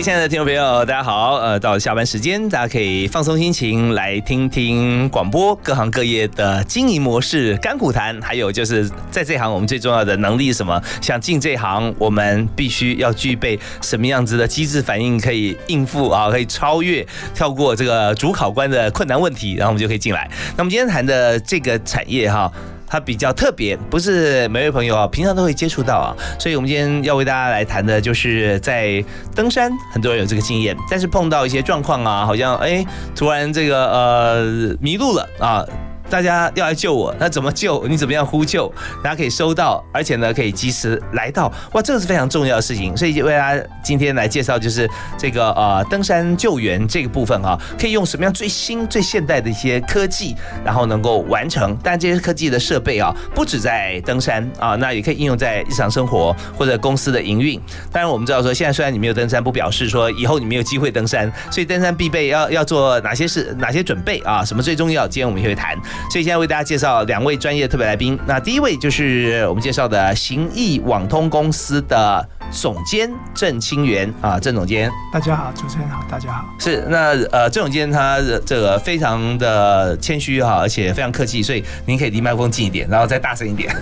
[0.00, 1.34] 亲爱的听众朋友，大家好！
[1.38, 10.80] 呃，到了下班时间，大家可以放松心情，来听听广播各行各业的经营模式、干苦谈，还有就是在这行我们最重要的能力是什么？
[11.02, 17.04] 想进这行，我们必须要具备什么样子的机制反应，可以应付啊，可以超越、
[17.34, 20.30] 跳过这个主考官的困难问题，然后我们就可以进来。
[20.56, 22.50] 那我们今天谈的这个产业哈。
[22.88, 35.64] 它比较特别，不是每位朋友啊平常都会接触到啊，所以我们今天要为大家来谈的就是在登山，很多人有这个经验，但是碰到一些状况啊，好像哎突然这个呃迷路了啊。
[36.10, 37.86] 大家要来救我，那怎么救？
[37.86, 38.72] 你怎么样呼救？
[39.02, 41.52] 大家可以收到，而且呢，可以及时来到。
[41.72, 42.96] 哇，这个是非常重要的事情。
[42.96, 50.34] 所以为大家今天来介绍，就是这个呃登山救援这个部分哈，可以用什么样最新最现代的一些科技，
[50.64, 51.76] 然后能够完成。
[51.82, 57.60] 但这些科技的设备啊，不止在登山啊，那也可以应用在日常生活或者公司的营运。
[57.92, 61.30] 当然，我们知道说，现在虽然你没有登山，不表示说以后你没有机会登山。
[61.50, 64.44] 所以登山必备要要做哪些事、哪些准备啊？
[64.44, 65.06] 什么最重要？
[65.06, 65.76] 今天我们也会谈。
[66.10, 68.18] 所以现在为大家介绍两位专业特别来宾。
[68.26, 74.90] 那第一位就是我们介绍的行义网通公司的总监郑清源啊，郑总监。
[75.12, 76.44] 大家好，主持人好，大家好。
[76.58, 83.74] 是那呃，郑总监他这个非常的谦虚哈，而且非常客气，所以您可以离麦克风近一点，然后再大声一点。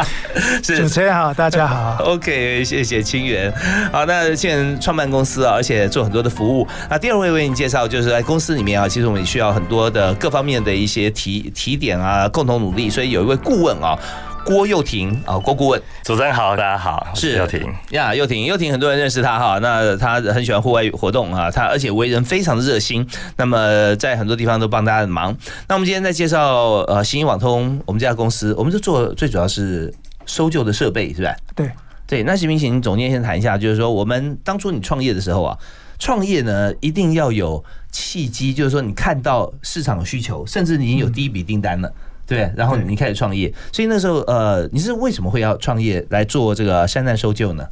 [0.62, 1.98] 是主持人好，大家好。
[2.04, 3.52] OK，谢谢清源。
[3.92, 6.66] 好，那现在创办公司啊，而且做很多的服务。
[6.88, 11.96] 那第二位为你介绍，就是在公司里面啊，其实我们也需要很多的各方面的一些提提点。
[11.96, 13.98] 啊，共同努力，所以有一位顾问啊，
[14.44, 23.04] 郭佑廷啊，郭顾问，主持人好，大家好，是佑廷呀，佑廷，佑廷，很多人认识他哈，那他很喜欢户外活动啊，他而且为人非常的热心，
[23.36, 25.36] 那么在很多地方都帮大家的忙。
[25.66, 29.92] 那我们今天在介绍呃，新一网通我们这家公司，我们就做最主要是
[30.26, 31.34] 搜救的设备，是吧？
[31.56, 31.70] 对
[32.06, 32.80] 对，那行不行？
[32.80, 35.58] 总监先谈一下，就是说我们当初你创业的时候啊，
[35.98, 37.64] 创业呢一定要有。
[37.96, 41.90] 契机就是说，你看到市场需求，甚至你已经有第一笔订单了，
[42.26, 43.50] 对，然后你开始创业。
[43.72, 47.66] 所以那时候，呃，你是为什么会要创业来做这个山难搜救呢？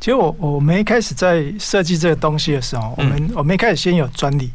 [0.00, 4.50] 其实我我们一开始在设计这个东西的时候，我们我们一开始先有专利，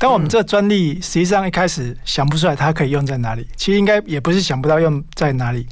[0.00, 3.46] 但我们这个专利实际上一开始想不出来它可以用在哪里。
[3.56, 5.66] 其实应该也不是想不到用在哪里。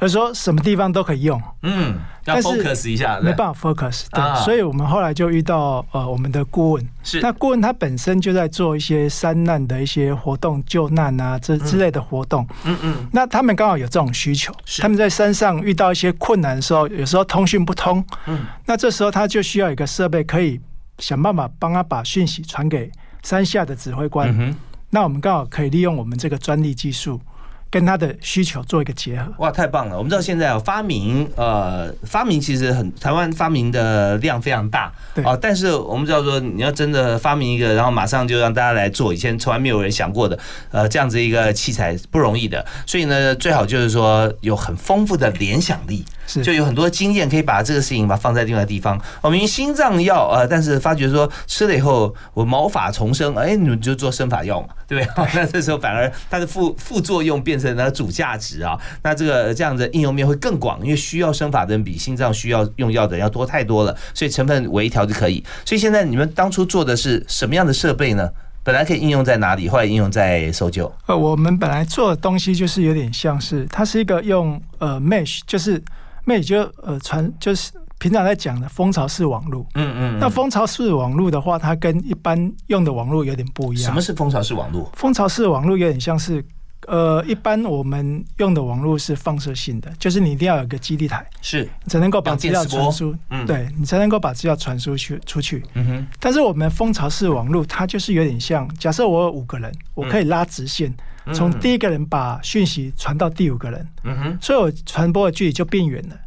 [0.00, 1.94] 而说什么地方都可以用，嗯，
[2.24, 7.20] 要 focus 一下，没办法 focus，对，所以我们后来就遇到呃我们的顾问，是。
[7.20, 20.58] 那顾问他本身就在做一些山难的一些活动，救难啊这之类的活动，嗯嗯，那他们刚好有这种需求，他们在山上遇到一些困难的时候，有时候通讯不通，嗯，那这时候他就需要一个设备，可以
[20.98, 22.90] 想办法帮他把讯息传给
[23.22, 24.56] 山下的指挥官，
[24.88, 27.20] 那我们刚好可以利用我们这个专利技术。
[27.70, 29.96] 跟他的需求做一个结合，哇，太棒了！
[29.96, 40.36] 我们知道现在发明，呃，发明其实很台湾发明的量非常大，对啊，但是我们知道说你要真的发明一个，然后马上就让大家来做，以前从来没有人想过的，
[40.72, 46.04] 呃，这样子一个器材不容易的，所以呢，最好就是说有很丰富的联想力。
[46.42, 49.00] 就有很多经验可以把这个事情把放在另外地方。
[49.20, 55.26] 我们心脏药啊，但是发觉说吃了以后我毛发重生，哎，你们就做生发药嘛，对不对？
[55.34, 58.78] 那这时候反而它的副副作用变成了主价值啊。
[59.02, 65.42] 那这个这样的应用面会更广，因为需要生发的人比心脏需要用药的人要多太多了，所以成分微调就可以。
[65.64, 68.28] 所以现在你们当初做的是什么样的设备呢？
[68.62, 69.68] 本来可以应用在哪里？
[69.70, 70.92] 后来应用在搜救。
[71.06, 75.82] 呃，我们本来做的东西就是有点像是它是一个用呃 mesh，就是。
[76.24, 83.84] 那就呃传就是平常在讲的蜂巢式网络，嗯嗯，那蜂巢式网络的话，它跟一般用的网络有点不一样。
[83.84, 84.90] 什么是蜂巢式网络？
[84.94, 86.44] 蜂巢式网络有点像是，
[86.86, 95.62] 呃，一般我们用的网络是放射性的，就是你一定要有个基地台，是才能够把资料传输，嗯，对你才能够把资料传输去出去。
[95.74, 100.92] 嗯哼，但是我们蜂巢式网络它就是有点像，假设我有五个人，我可以拉直线。
[101.34, 106.18] 从第一个人把讯息传到第五个人，嗯哼，所以我传播的距离就变远了，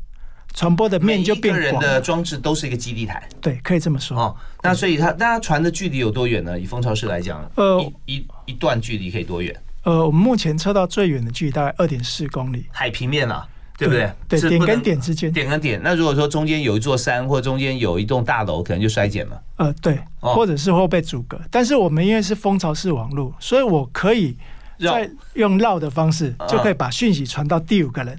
[0.53, 1.61] 传播的面就变广。
[1.61, 4.17] 人的装置都是一个基地台，对，可以这么说。
[4.17, 6.57] 哦，那所以它，那它传的距离有多远呢？
[6.57, 9.53] 以蜂巢式来讲，呃，一一一段距离可以多远？
[9.83, 13.47] 呃，我们目前测到最远的距离大概二点四公里，海平面啊。
[13.75, 14.09] 对不对？
[14.29, 15.81] 对，点跟点之间，点跟点。
[15.83, 19.41] 那如果说中间有一座山，或中间有一栋大楼，可能就衰减了。
[19.57, 21.41] 呃，对，或者是会被阻隔。
[21.49, 24.37] 但是我们因为是蜂巢式网络，所以我可以
[24.79, 28.17] 在用绕的方式，就可以把讯息传到第五个人。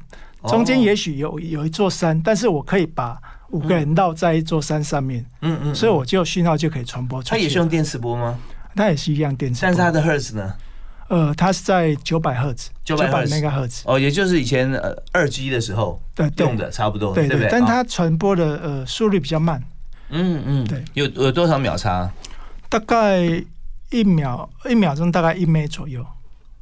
[0.48, 3.16] 中间也许有有一座山，但是我可以把
[3.50, 5.24] 五个人绕在一座山上面。
[5.42, 5.74] 嗯嗯。
[5.74, 7.30] 所以我就讯号就可以传播出去。
[7.30, 8.36] 它也是用电磁波吗？
[8.74, 10.52] 它也是一样电磁，但是它的赫兹呢？
[11.08, 17.48] 呃，它是在九百赫兹，九百那个赫兹哦，也就是以前呃二 G 的时候对用的差不多，对不对？
[17.50, 19.62] 但它传播的呃速率比较慢，
[20.08, 22.10] 嗯嗯，对，有有多少秒差？
[22.68, 23.20] 大概
[23.90, 26.04] 一秒一秒钟，大概一枚左右。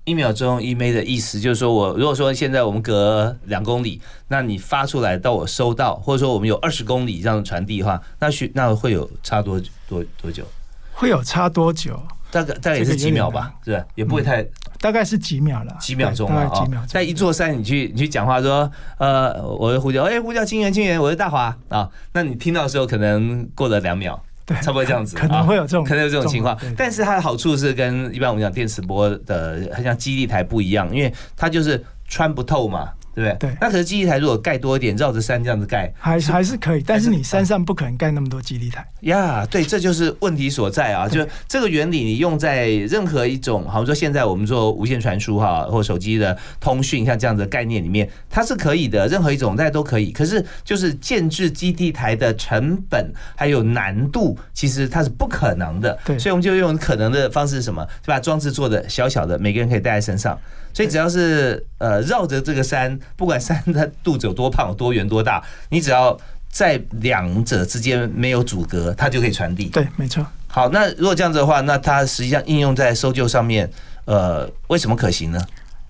[0.04, 10.44] 一秒钟一枚的意思就是说，我如果说现在我们隔两公里，那你发出来到我收到，或者说我们有二十公里这样传递的话，那需那会有差多多多久？
[10.92, 12.02] 会有差多久？
[12.32, 13.84] 大概大概也是几秒吧，是吧？
[13.94, 14.42] 也不会太，
[14.80, 16.66] 大概是几秒了，几秒钟了啊。
[16.88, 21.90] 在一座山，你去你去讲话说，呃，我的呼叫，哎，呼叫金源金源，我是大华啊。
[22.14, 26.58] 那你听到的时候，可能过了两秒，对，差不多这样子，可能会有这种，可能有这种情况。
[26.74, 32.88] 但是它的好处是跟一般我们讲电磁波的，很像基地台不一样，因为它就是穿不透嘛。
[33.14, 33.50] 对不对？
[33.50, 33.56] 对。
[33.60, 36.82] 那可是基地台如果盖多一点，绕着山这样子盖，还还是可以。
[36.86, 38.86] 但是你山上不可能盖那么多基地台。
[39.02, 41.08] 呀，对，这就是问题所在啊！
[41.08, 49.08] 就这个原理，你用在任何一种，好像说现在我们做无线传输哈，或手机的通讯，像这样的概念里面，它是可以的。
[49.08, 50.12] 任何一种大家都可以。
[50.12, 55.98] 可是就是建制基地台的成本还有难度，其实它是不可能的。
[56.04, 56.18] 对。
[56.18, 57.84] 所以我们就用可能的方式是什么？
[57.84, 60.38] 就把装置做的小小的，每个人可以带在身上。
[60.72, 69.66] 所以只要是呃绕着这个山，不管山的肚子有多胖、多圆、多大，你只要在两者之间没有阻隔，它就可以传递。
[69.66, 70.26] 对，没错。
[70.46, 73.70] 好，那如果这样子的话，那它实际上应用在搜救上面，
[74.04, 75.40] 呃，为什么可行呢？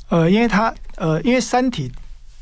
[0.09, 1.91] 呃，因为它呃，因为山体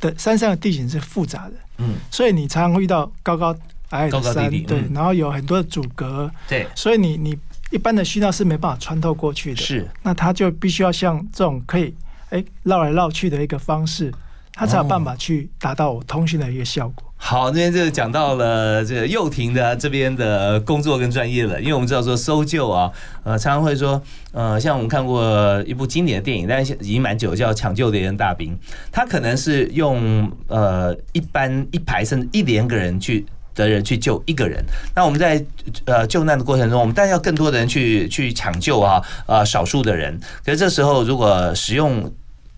[0.00, 3.56] 的山上的地形是复杂的，嗯，所以你常常会遇到高高
[3.90, 7.38] 矮矮的山，对，然后有很多的阻隔，对，所以你你
[7.70, 11.94] 一般的讯号是没办法穿透过去的，是，那它就必须要像这种可以。
[12.30, 14.12] 哎，绕来绕去的一个方式，
[14.54, 17.04] 它才有办法去达到我通讯的一个效果。
[17.22, 22.90] 好，那边就讲到了这个幼婷的这边的工作跟专业了，因为我们知道说搜救啊，
[23.24, 24.00] 呃，常常会说，
[24.32, 28.54] 呃，像我们看过一部经典的电影，但是已经蛮久，叫《抢救猎人大兵》，
[28.90, 34.64] 他可能是用呃一般一排甚至一连个人去的人去救一个人。
[34.96, 35.44] 那我们在
[35.84, 40.18] 呃救难的过程中，我们当然要更多的人去去抢救啊，呃，少数的人。
[40.42, 42.10] 可是这时候如果使用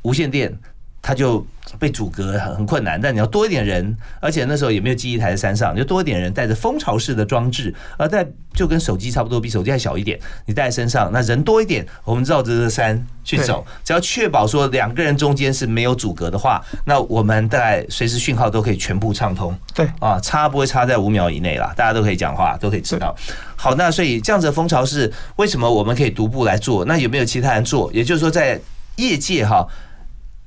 [0.02, 0.52] 无线电，
[1.00, 1.44] 它就
[1.78, 3.00] 被阻隔很很困难。
[3.00, 10.18] 但你要多一点人，而且那时候也没有记忆台在山上，就多一点人带着蜂巢式的装置，而带就跟手机差不多，比手机还小一点。
[10.46, 19.56] 你带在身上，那人多一点，我们绕着这山去走，只要确保说两个人中间是没有阻隔的话，那我们大概随时讯号都可以全部畅通。
[19.74, 23.14] 对啊，差不会差在五秒以内啦，大家都可以讲话，都可以知道。
[23.56, 26.84] 好，那所以这样子的蜂巢是为什么我们可以独步来做？
[26.84, 27.92] 那有没有其他人做？
[27.92, 28.60] 也就是说，在
[28.96, 29.66] 业界哈。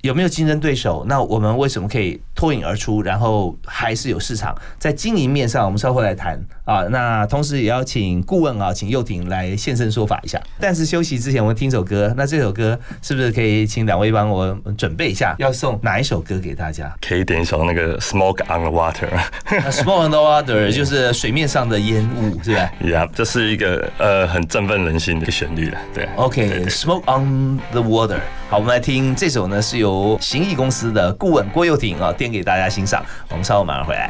[0.05, 1.03] 有没有竞争对手？
[1.07, 3.01] 那我们为什么可以脱颖而出？
[3.01, 6.83] 然后还是有市场在经营面上，我们稍后来谈啊。
[6.91, 10.39] 那同时也要请顾问啊，请佑廷来现身说法一下。
[10.61, 12.13] 但是休息之前，我们听首歌。
[12.15, 15.35] 那这首歌是不是可以请两位帮我准备一下？
[15.39, 16.95] 要送哪一首歌给大家？
[17.01, 19.09] 可以点一首那个《Smoke on the Water》。
[19.71, 25.79] Smoke on the Water 就是水面上的烟雾，是吧？Yeah，这是一个呃很振奋人心的旋律了。
[25.95, 28.19] 对，OK，Smoke on the Water。
[28.55, 33.03] 好，我们来听这首呢，是由行艺公司的顾问郭佑廷啊，点给大家欣赏。
[33.29, 34.09] 我们稍后马上回来。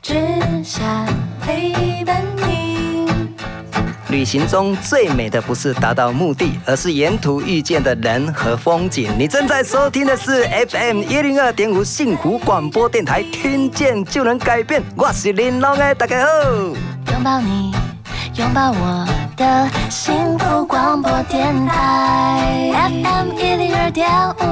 [0.00, 0.14] 只
[0.64, 1.06] 想
[1.40, 3.08] 陪伴你。
[4.08, 9.10] 旅行中最美的不是达到目的，而是沿途遇见的人和风景。
[9.18, 14.82] 你正在收听的是 FM 一零二点五幸福广播电台，听见就能改变。
[14.96, 16.28] 我是林龙的，大家好。
[17.12, 17.74] 拥抱你，
[18.36, 24.08] 拥抱我的幸福广播电台，FM 一零二点
[24.40, 24.48] 五。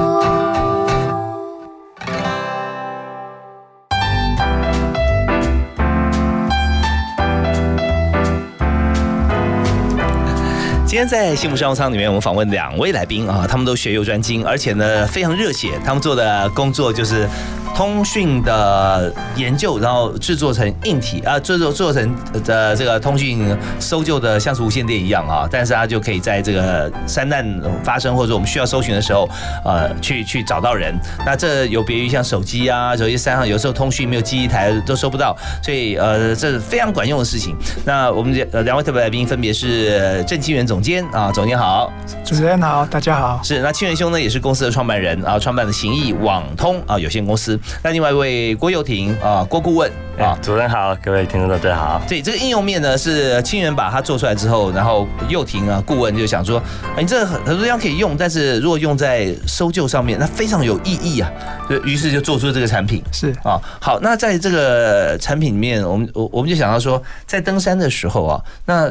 [10.96, 17.28] 今天在幸福商务舱里面，我们访问两位来宾啊，他们都学有专精，而且呢非常热血，他们做的工作就是。
[17.74, 27.46] 通讯的研究，然后制作成硬体啊，制作做成的这个通讯搜救的，像是无线电一样啊，但是它就可以在这个山难
[27.84, 29.28] 发生或者我们需要搜寻的时候，
[29.62, 30.98] 呃，去去找到人。
[31.26, 37.54] 那这有别于像手机啊，手机山上有时候通讯没有记忆台都收不到，所以呃，这是非常管用的事情。
[37.84, 41.92] 那我们两两位特别来宾分别是郑清源总监啊，总监好，
[42.24, 43.40] 主持人好，大家好。
[43.42, 47.58] 是那清源兄呢，也是公司的创办人啊，创办的行义网通啊有限公司。
[47.82, 52.00] 那另外一位郭佑廷啊，郭顾问啊，主任好，各位听众大家好。
[52.08, 56.62] 对，这个应用面呢是清源把它做出来之后，然后佑廷啊顾问就想说，
[56.96, 61.28] 哎，你这很很多地方可以用，但是如果用在搜救上面，那非常有意义啊。
[61.68, 63.02] 就于是就做出这个产品。
[63.12, 68.88] 是啊，好，那在这个产品里面，我们我我们就想到说，在登山的时候啊，那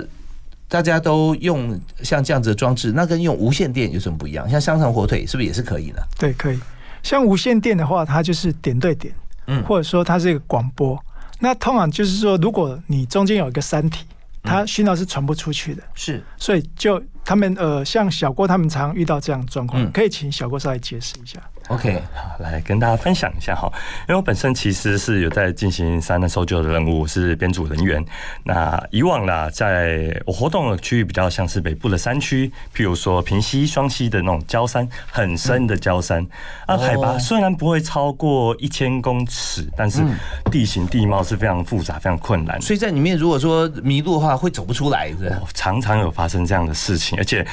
[0.75, 4.49] 大家都用像这样子的装置，那跟用无线电有什么不一样？
[4.49, 6.05] 像香肠火腿是不是也是可以的？
[6.19, 6.59] 对，可以。
[7.01, 9.13] 像无线电的话，它就是点对点，
[9.47, 11.01] 嗯，或者说它是一个广播。
[11.39, 14.05] 那通常就是说，如果你中间有一个山体，
[14.43, 21.39] 它讯号是传不出去的，是，所以就他们呃，像小郭他们常遇到这样状况，可以请小郭稍微解释一下。
[21.69, 23.67] OK，好，来跟大家分享一下哈，
[24.01, 28.05] 因为我本身其实是有在进行山难搜救的任务，是编组人员。
[28.43, 36.23] 那以往啦，在我活动的区域比较像是北部的山区，譬如说平溪、双溪的那种焦山，很深的焦山
[36.67, 40.03] 啊，海拔虽然不会超过一千公尺，但是
[40.51, 42.61] 地形地貌是非常复杂、非常困难。
[42.61, 47.43] 所以在里面如果说迷路的话，会走不出来，是常常有发生这样的事情，而且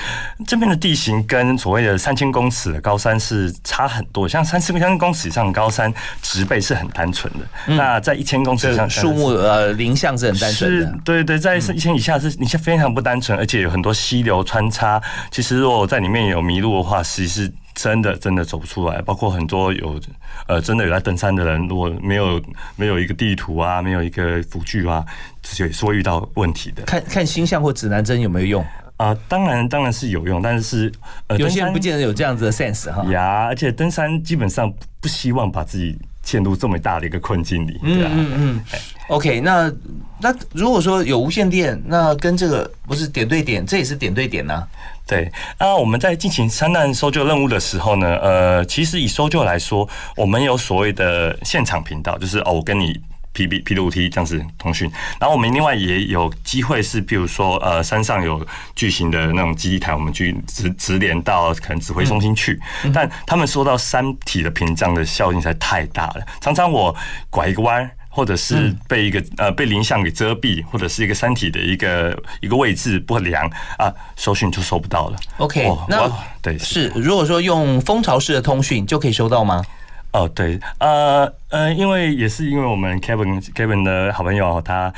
[0.46, 4.02] 这边的地形跟所谓的三千公尺的高山是差很。
[4.12, 15.01] 多像三四千公尺以上高山植被是很单纯的，那在一千公尺以上树木呃林相是很单纯的，对对，在一千以下是你像非常不单纯，而且有很多溪流穿插。
[15.31, 19.01] 其实如果在里面有迷路的话，其实是真的真的走不出来。
[19.03, 20.01] 包括很多有
[20.47, 22.41] 呃真的有在登山的人，如果没有
[22.77, 25.05] 没有一个地图啊，没有一个辅具啊，
[25.43, 26.83] 这也是会遇到问题的。
[26.85, 28.65] 看看星象或指南针有没有用？
[29.03, 30.93] 啊，当然当然是有用，但是
[31.27, 33.03] 呃，有些人不见得有这样子的 sense 哈。
[33.12, 37.81] 呀，而且登山基本上不希望把自己陷入这么大的一个困境里。
[37.83, 38.65] 嗯嗯嗯。
[39.09, 39.73] OK，那
[40.21, 44.65] 那如果说有无线电，那跟这个不是点对点，这也是点对点呢？
[45.05, 45.29] 对。
[45.59, 53.01] 那我们在进行山难搜救任务的时候呢，呃，其实以搜救来说，我们有所谓的现场频道，就是哦，我跟你。
[53.33, 62.61] P B P 六 T 这样子通讯，然后我们另外也有机会是，比如说呃山上有巨型的那种基地台，我们去直直连到可能指挥中心去，
[62.92, 66.95] 但他们说到山体的屏障的效应实在太大了，常常我
[67.31, 75.18] 拐一个弯，或者是被一个呃被林相给遮蔽，或者是一个山体的一个一个位置不良啊，收讯就收不到了。
[75.38, 76.11] OK，那
[76.42, 79.64] 对是如果说用蜂巢式的通讯就可以收到吗？
[80.12, 84.91] 哦，对，呃，呃，因为也是因为我们 Kevin Kevin 的好朋友，他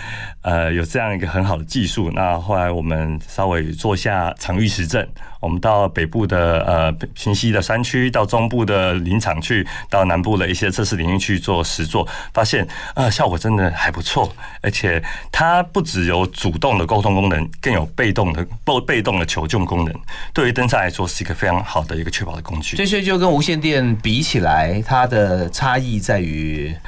[0.42, 2.12] 呃有这样一个很好的技术。
[2.14, 5.04] 那后来我们稍微做下场域实证，
[5.40, 12.64] 我们到北部的呃平西的山区，到中部的林场去，到南部的一些测试领域去做实做，发现
[12.94, 14.32] 呃效果真的还不错。
[14.62, 19.92] 而且它不只有主动的沟通功能，更有被动的被被动的求救功能。
[20.32, 22.76] 对于登山来说，是一个非常好的一个确保的工具。
[22.76, 26.43] 这些就跟无线电比起来，它的差异在于。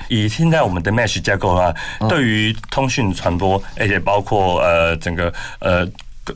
[0.08, 1.74] 以现在我们的 Mesh 架构啊，
[2.08, 5.86] 对于通讯传播，而且包括呃整个呃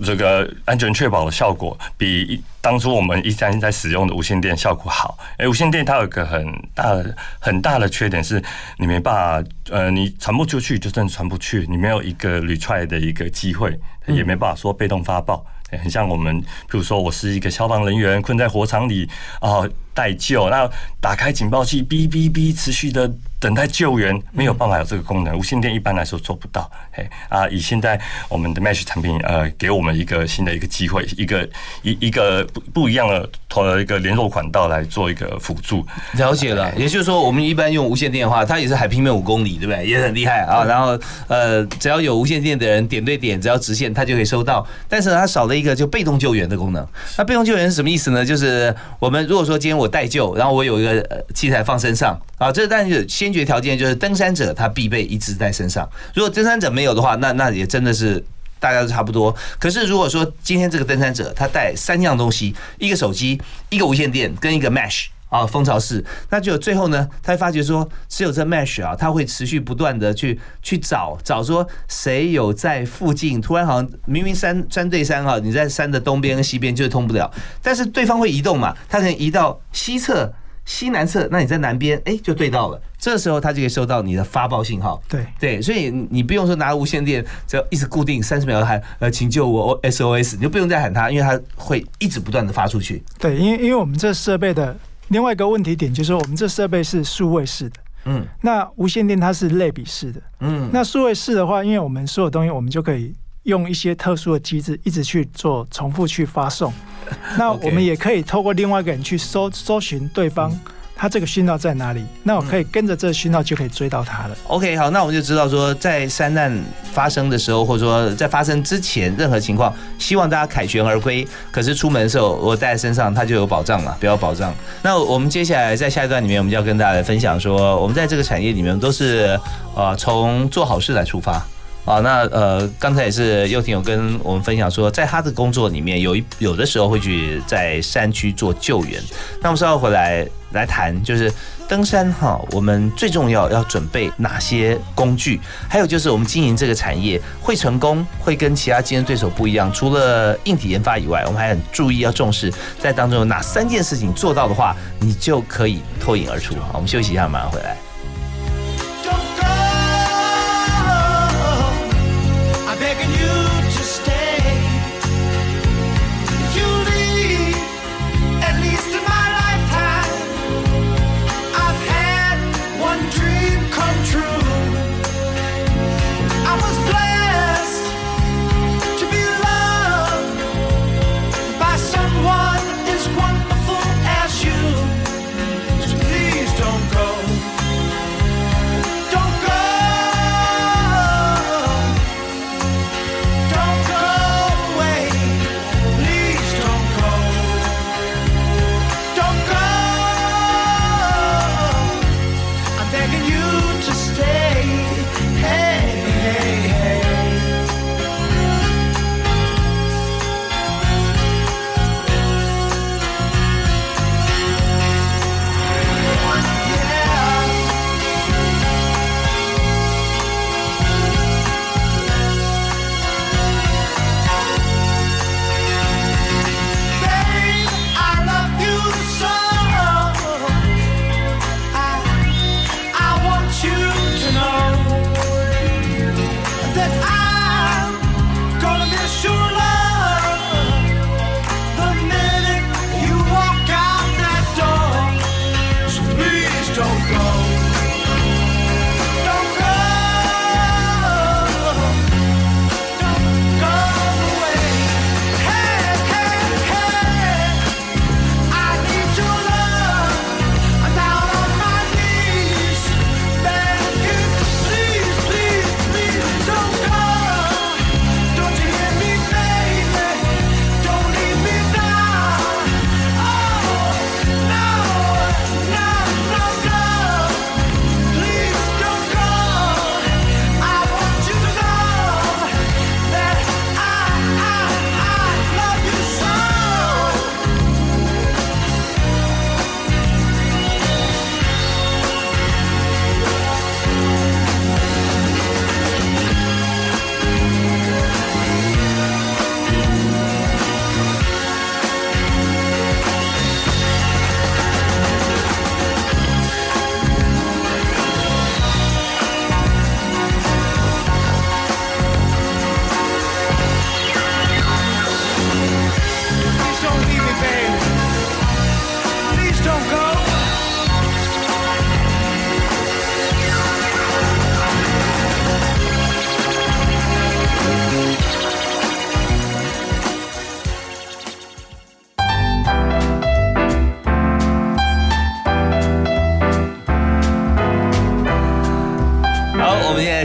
[0.05, 5.19] 这个安全确保的效果，比当初我们一三在使用的无线电效果好。
[5.37, 8.41] 哎，无线电它有个很大的很大的缺点是，
[8.79, 15.45] 你没办法呃，你传不出去就算传不去，你没有一个 retry 的一个机会，也没办法说被动发报。
[15.83, 19.09] 很像我们，比如说我是一个消防人员，困在火场里
[19.41, 19.63] 啊。
[20.01, 20.67] 待救，那
[20.99, 23.07] 打开警报器，哔哔哔，持续的
[23.41, 25.37] 等待救援，没有办法有这个功能。
[25.37, 26.71] 无线电一般来说做不到。
[26.93, 27.99] 嘿啊，以现在
[28.29, 31.49] 我们的 Mesh 产品，呃，给我们一个新的一个机会，一个
[31.83, 35.87] 一一个不不一样的投一个联络管道来做一个辅助。
[36.19, 39.85] 了解了，也就是说，我们一般用无线电的话，它也是海平面五公里，对不对？
[39.89, 40.63] 也很厉害啊。
[40.65, 44.67] 然后呃，只要有无线电的人点对点，只要直线，它就可以收到。
[44.87, 46.87] 但是它少了一个就被动救援的功能。
[47.17, 48.23] 那被动救援是什么意思呢？
[48.23, 55.87] 就是我们如果说今天我带救，然后我有一个器材放身上啊，这但是先决条件就是登山者他必备一直在身上。
[56.15, 58.25] 如果登山者没有的话，那那也真的是
[58.59, 59.37] 大家都差不多。
[59.59, 80.33] 可是如果说今天这个登山者他带三样东西，一个手机，一个无线电跟一个 mesh 啊蜂巢式，那就最后呢，他会发觉说，只有这 mesh 啊，他会持续不断的去去找找说谁有在附近，突然好像明明山山对山哈，你在山的东边跟西边就是通不了，但是对方会移动嘛，他可能移到西侧、
[80.71, 85.03] 西南侧，那你在南边哎就对到了，这时候它就可以收到你的发报信号。
[85.09, 93.03] 对对，所以你不用说拿无线电，只要一直固定三十秒喊呃请救我 SOS，你就不用再喊他，因为它会一直不断的发出去。
[93.19, 94.77] 对，因为因为我们这设备的。
[95.09, 103.13] 另外一个问题点就是说，我们这设备是数位式的，嗯，那无线电它是类比式的，嗯，那数位式的话，因为我们所有东西我们就可以
[103.45, 106.73] 用一些特殊的机制一直去做重复去发送，
[107.39, 110.53] 那我们也可以透过另外一个人去搜搜寻对方。
[110.95, 112.05] 他这个讯号在哪里？
[112.23, 114.37] 那我可以跟着这个讯号就可以追到他了。
[114.49, 121.27] OK，好，那我们就知道说，在山难发生的时候，或者说在发生之前，任何情况，希望大家凯旋而归。
[121.51, 124.55] 可是出门的时候，我带在身上，它就有保障了，比较保障。
[124.83, 129.41] 那我们接下来在下一段里面，我们就要跟大家分享说，我们在这个产业里面都是
[129.75, 131.43] 呃从做好事来出发。
[131.91, 139.03] 好，那呃，刚才也是佑廷有跟我们分享说，在他的工作里面，有一有的时候会去在山区做救援。
[139.43, 141.33] 那我们稍后回来来谈，就是
[141.69, 145.41] 登山哈，我们最重要要准备哪些工具？
[145.69, 149.73] 还有就是我们经营这个产业会成功，会跟其他竞争对手不一样。
[149.73, 156.55] 除了硬体研发以外，我们还很注意要重视，在当中有哪三件事情做到的话，你就可以脱颖而出。
[156.55, 157.77] 好，我们休息一下，马上回来。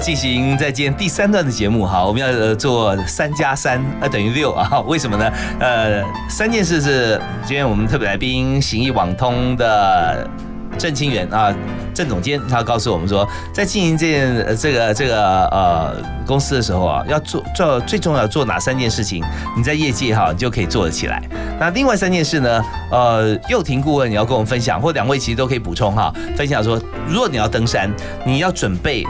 [0.06, 4.80] 进行在今天第三段的节目哈，我们要做三加三，呃等于六啊？
[4.82, 5.34] 为什么呢？
[5.60, 10.30] 呃，三件事是今天我们特别来宾行义网通的。
[10.78, 11.56] 郑清源啊，
[11.94, 15.96] 郑总监，他告诉我们说，在经营这件这个这个呃
[16.28, 19.24] 公司的时候啊，要做做最重要做哪三件事情？
[19.56, 21.24] 你在业界哈，你就可以做得起来。
[21.58, 22.62] 那另外三件事呢？
[22.92, 27.90] 呃，佑廷顾问你要跟我们分享，或两位其实都可以补充哈，分享说，如果你要登山，
[28.26, 29.06] 你要准备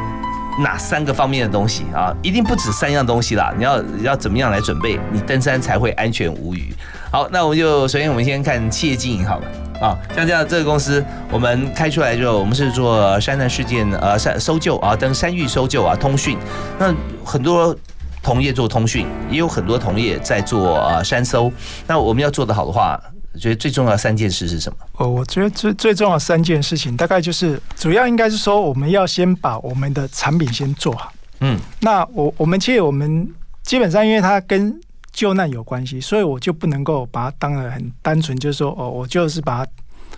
[0.60, 2.16] 哪三个方面的东西啊？
[2.22, 6.74] 一定不止三样东西啦，你要要怎么样来准备，你登山才会安全无虞？
[7.12, 9.48] 好，那我们就首先我们先看企业经营好了。
[9.82, 16.38] 啊，像这样这个公司，我们开出来之后，我们是做山难事件呃山搜救啊，登山域搜救啊，通讯。
[16.80, 16.94] 那
[17.26, 17.76] 很多
[18.24, 21.52] 同业做通讯，也有很多同业在做呃山搜。
[21.86, 22.98] 那我们要做得好的话，
[23.38, 24.78] 觉得最重要三件事是什么？
[24.94, 31.14] 哦，我觉得最最重要三件事情，大概就是主要应该是说，我们要先把我们的产品先做好。
[31.42, 33.30] 嗯，那我我们其实我们
[33.64, 34.80] 基本上，因为它跟
[35.12, 39.72] 救难有关系，所以我就不能够把它当得很单纯，就是说哦，我就是把它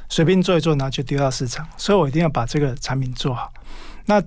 [0.09, 1.67] 随便做一做，然后就丢到市场。
[1.75, 3.51] 所以我一定要把这个产品做好。
[4.05, 4.21] 那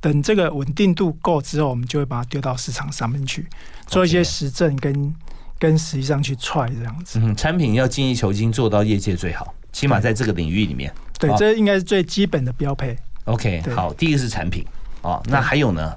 [0.00, 3.46] 等这个稳定度够之后，我们就会把它丢到市场上面去，
[3.86, 5.14] 做一些实证跟
[5.58, 7.18] 跟实际上去踹这样子。
[7.22, 10.92] 嗯，产品要精益求精，做到业界最好，起码在这个领域里面。
[11.18, 12.96] 对，这应该是最基本的标配。
[13.24, 14.64] OK，好，第一个是产品
[15.02, 15.92] 哦，那还有呢？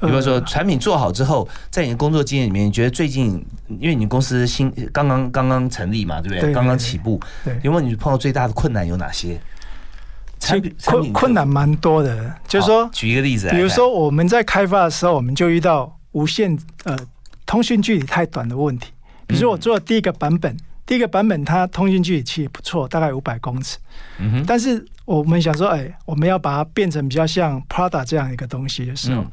[0.00, 6.54] 比如说，产品做好之后，在你的工作经验里面，你觉得最近，因为你公司新刚刚刚刚成立嘛，对不对？
[6.54, 7.20] 刚刚起步，
[7.62, 9.38] 有没有你碰到最大的困难有哪些？
[10.38, 16.96] 产品困困难蛮多的，就是说，举一个例子，比如说我们在开发的时候，我们就遇到无限呃
[17.50, 18.92] 通讯距离太短的问题。
[19.26, 23.76] 比如说我做的第一个版本，第一个版本它通讯距离其实不错，大概五百公尺。
[24.20, 24.44] 嗯哼。
[24.46, 29.24] 但是我们想说，哎，我们要把它变成比较像 Prada 这样一个东西的时候。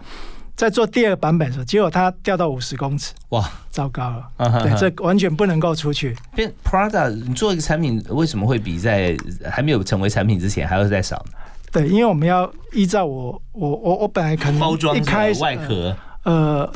[0.56, 4.64] 在做第二个版本的时候，结果它掉到五十公尺，哇，糟糕了！
[4.64, 6.18] 对，这完全不能够出去。
[6.34, 9.16] 变 Prada，你做一个产品，为什么会比在
[9.48, 11.34] 还没有成为产品之前还要再少呢？
[11.72, 14.96] 对，因为我们要依照我我我我本来可能包装
[15.40, 15.98] 外壳，呃，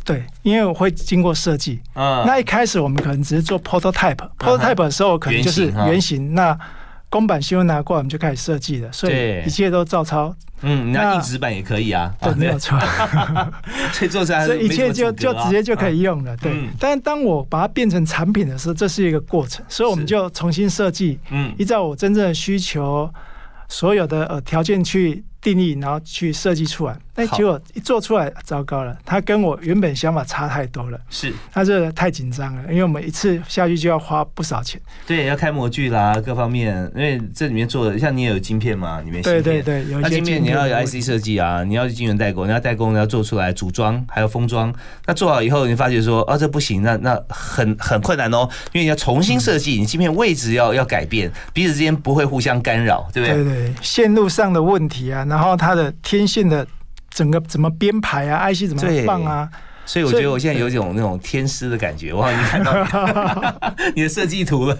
[0.05, 1.79] 对，因为我会经过设计。
[1.95, 6.33] 嗯，那一开始我们可能只是做 prototype，prototype 的时候可能就是原型。
[6.33, 6.57] 那
[7.09, 10.33] 公版新闻拿过来，我们就开始设计了，所以一切都照抄。
[10.61, 12.79] 嗯，那硬纸板也可以啊，对，没有错，
[13.91, 16.53] 所以做出来，所以一切就就直接就可以用了，对。
[16.79, 23.11] 但是当我把它变成产品的时候，这是一个过程，所以我们就重新设计，嗯，依照我真正的需求，
[23.67, 25.23] 所有的呃条件去。
[25.43, 30.99] 定义，然后去设计出来，那结果一做出来，糟糕了，他跟我原本想法差太多了。
[31.09, 34.79] 是，他这个太紧张了，因为我们一次下去就要花不少钱。
[35.05, 44.73] 对，要开模具啦，各方面，因为这里面做的，像你也有晶片嘛，里面对对对，有晶片你要有 IC 设计啊，你要晶圆代工，你要代工，你要做出来组装，还有封装。
[45.05, 53.43] 那做好以后，你发觉说，啊，这不行，那那很很困难哦，因为你要重新设计，你晶片位置要要改变，彼此之间不会互相干扰，对不对？
[53.43, 55.25] 对对，线路上的问题啊。
[55.27, 56.65] 然后它的天线的
[57.11, 59.47] 整个怎么编排啊，IC 怎么放啊？
[59.83, 62.73] 所以我觉得我现在有一种那种天师的感觉，我已经看到
[63.95, 64.77] 你的设计图了。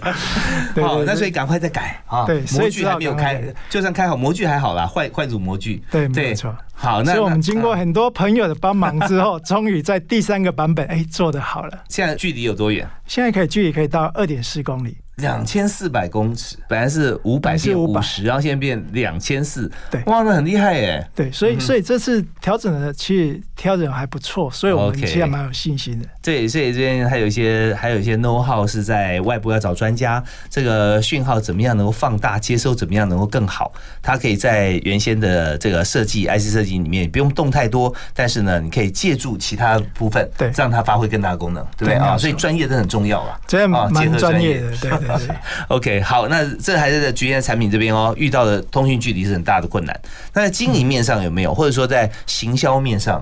[0.76, 2.24] 好，那所以赶快再改啊！
[2.24, 5.82] 对，模具还没有开，就算开好模具还好啦，换换组模具。
[5.90, 6.56] 对，没错。
[6.72, 11.78] 好，那所以我们经过很多朋友的帮忙之后， 终于在第三个版本，哎，做的好了。
[11.88, 12.88] 现在距离有多远？
[13.06, 14.96] 现在可以距离可以到二点四公里。
[15.16, 21.06] 两千四百公尺，本来是五百变五十，然后现在变两千四，对，哇，那很厉害耶。
[21.14, 26.08] 对，所以所以这次调整的其实调整还不错，所以我们其实蛮有信心的。
[26.22, 42.16] 对，所以这边还有一些还有一些 know how 是在外部要找专家，这个讯号怎么样能够放大，接收怎么样能够更好，它可以在原先的这个设计 IC 设计里面不用动太多，但是呢，你可以借助其他部分，对，让它发挥更大的功能，对不对啊？
[42.16, 44.90] 所以专业真的很重要啊，这样蛮专业的，对。
[45.68, 50.00] OK，好，那这还是在局限产品这边哦，遇到的通讯距离是很大的困难。
[50.32, 53.20] 那在经营面上有没有，或者说在行销面上？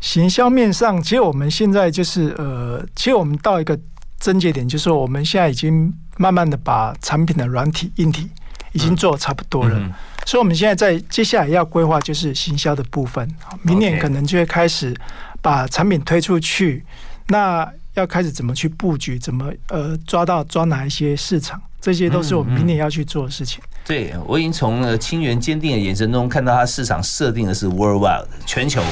[0.00, 3.78] 行销面上，其实我们现在就是呃，其实我们到一个
[4.20, 8.28] 症结点，就是说我们现在已经慢慢的把产品的软体、硬体
[8.72, 9.78] 已经做的差不多了，
[10.26, 13.28] 所以我们现在在接下来要规划就是行销的部分，
[13.62, 14.94] 明年可能就会开始
[15.40, 16.84] 把产品推出去。
[17.28, 19.18] 那要开始怎么去布局？
[19.18, 21.60] 怎么呃抓到抓哪一些市场？
[21.80, 23.62] 这些都是我们明年要去做的事情。
[23.84, 28.82] 对我已经从了清源坚定的眼神中看到，它市场设定的是 worldwide 全球，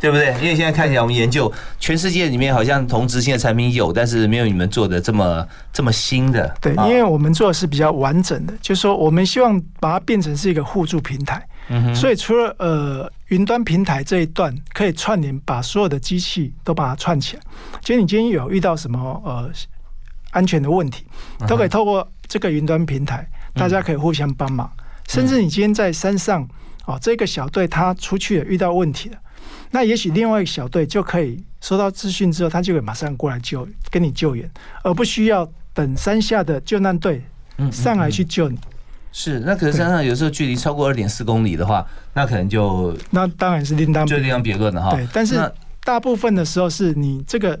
[0.00, 0.34] 对不对？
[0.40, 6.54] 因为现在看起来，我们研究全世界里面好像同质性的产品有，但是没有你们做的这么这么新的。
[6.60, 11.46] 对，因为我们做的是比较完整的，就是说我们希望把它变成是一个互助平台。
[11.70, 17.42] 嗯所以除了呃云端平台这一段可以串联，把所有的机器都把它串起来。
[17.82, 19.50] 其实你今天有遇到什么呃
[20.30, 21.04] 安全的问题，
[21.46, 24.70] 都可以透过这个云端平台，大家可以互相帮忙。
[25.08, 26.48] 甚至你今天在山上
[26.86, 29.18] 哦，这个小队他出去了遇到问题了，
[29.70, 34.50] 那也许另外一个小队就可以收到资讯之后，他就可以马上过来救，跟你救援，
[34.82, 37.22] 而不需要等山下的救难队
[37.70, 38.58] 上来去救你。
[39.10, 44.90] 是，那可是山上有时候距离超过二点四公里的话，那可能就那当然是另当就另当别论了哈。
[44.94, 45.50] 对，但是
[45.82, 47.58] 大部分的时候是你这个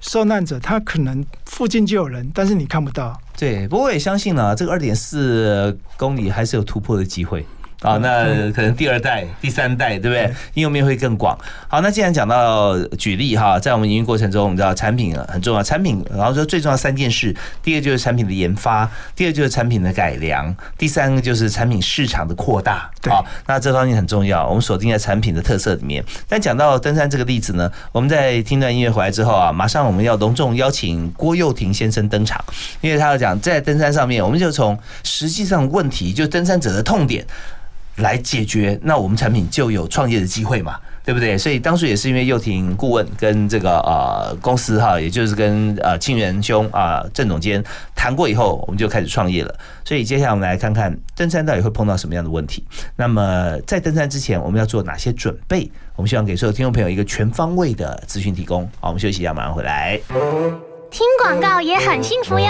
[0.00, 3.18] 受难者，他可能附近就有人，但是你看不到。
[3.36, 7.46] 对，不过我也相信呢，这个二点四公里还是有突破的机会。
[7.82, 10.24] 啊，那可能第二代、第三代，对不对？
[10.54, 11.38] 应用面会更广。
[11.68, 22.90] 好，那既然讲到举例哈，在我们营运过程中，我们知道产品很重要，产品然后说最重要三件事：第一个就是产品的研发，第二就是产品的改良，第三个就是产品市场的扩大。
[23.08, 26.04] 好，那这方面很重要，我们锁定在产品的特色里面。
[26.28, 32.44] 但讲到登山这个例子呢，我们在听段音乐回来之后啊，马上我们要隆重邀请郭佑廷先生登场，
[32.80, 37.24] 因为他要讲在登山上面，我们就从实际上问题，就登山者的痛点。
[37.98, 41.36] 来解决，那我们产品就有创业的机会嘛，对不对？
[41.36, 47.62] 所以当初也是因为佑廷顾问跟这个呃公司哈，也就是跟呃庆元兄啊郑总监
[47.94, 49.54] 谈过以后，我们就开始创业了。
[49.84, 52.64] 所以接下来我们来看看登山到底会碰到什么样的问题。
[52.96, 55.70] 那么在登山之前，我们要做哪些准备？
[55.96, 58.64] 我们希望给所有听众朋友一个全方位的资讯提供。
[58.80, 60.00] 好，我们休息一下，马上回来。
[60.90, 62.46] 听广告也很幸福哟。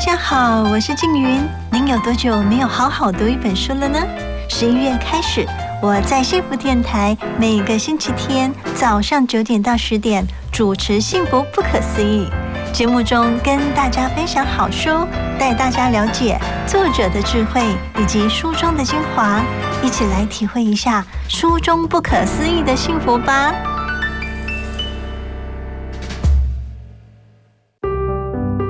[0.00, 1.46] 大家好，我是静云。
[1.70, 4.00] 您有多久没有好好读一本书了呢？
[4.48, 5.46] 十一月开始，
[5.82, 12.26] 我在幸福电台每个星期天早上九点到十点主持《幸福不可思议》
[12.72, 15.06] 节目中，跟大家分享好书，
[15.38, 17.60] 带大家了解作者的智慧
[17.98, 19.42] 以及书中的精华，
[19.82, 23.52] 一起来体会一下书中不可思议的幸福吧。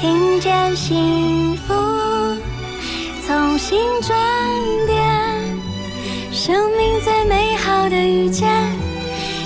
[0.00, 1.74] 听见幸福，
[3.26, 4.16] 从心转
[4.86, 4.96] 变，
[6.30, 8.48] 生命最美好的遇见，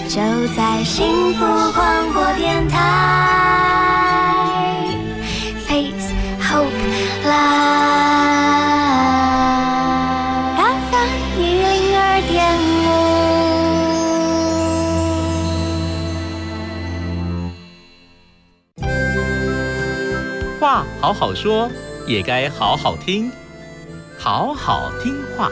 [0.08, 0.20] 就
[0.54, 1.40] 在幸福
[1.72, 2.78] 广播电台。
[5.66, 6.68] Face Hope
[7.24, 8.62] Live。
[21.00, 21.68] 好好说，
[22.06, 23.30] 也该好好听，
[24.18, 25.50] 好好听话。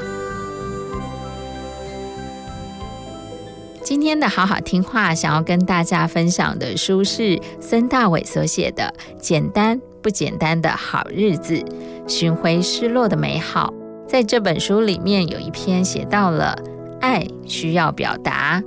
[3.82, 11.64] 今天的好好听话，想要跟大家分享的书是孙大伟所写的《简单不简单的好日子：
[12.06, 13.74] 寻回失落的美好》。
[14.08, 16.56] 在这本书里面，有一篇写到了
[17.00, 18.62] 爱需要表达。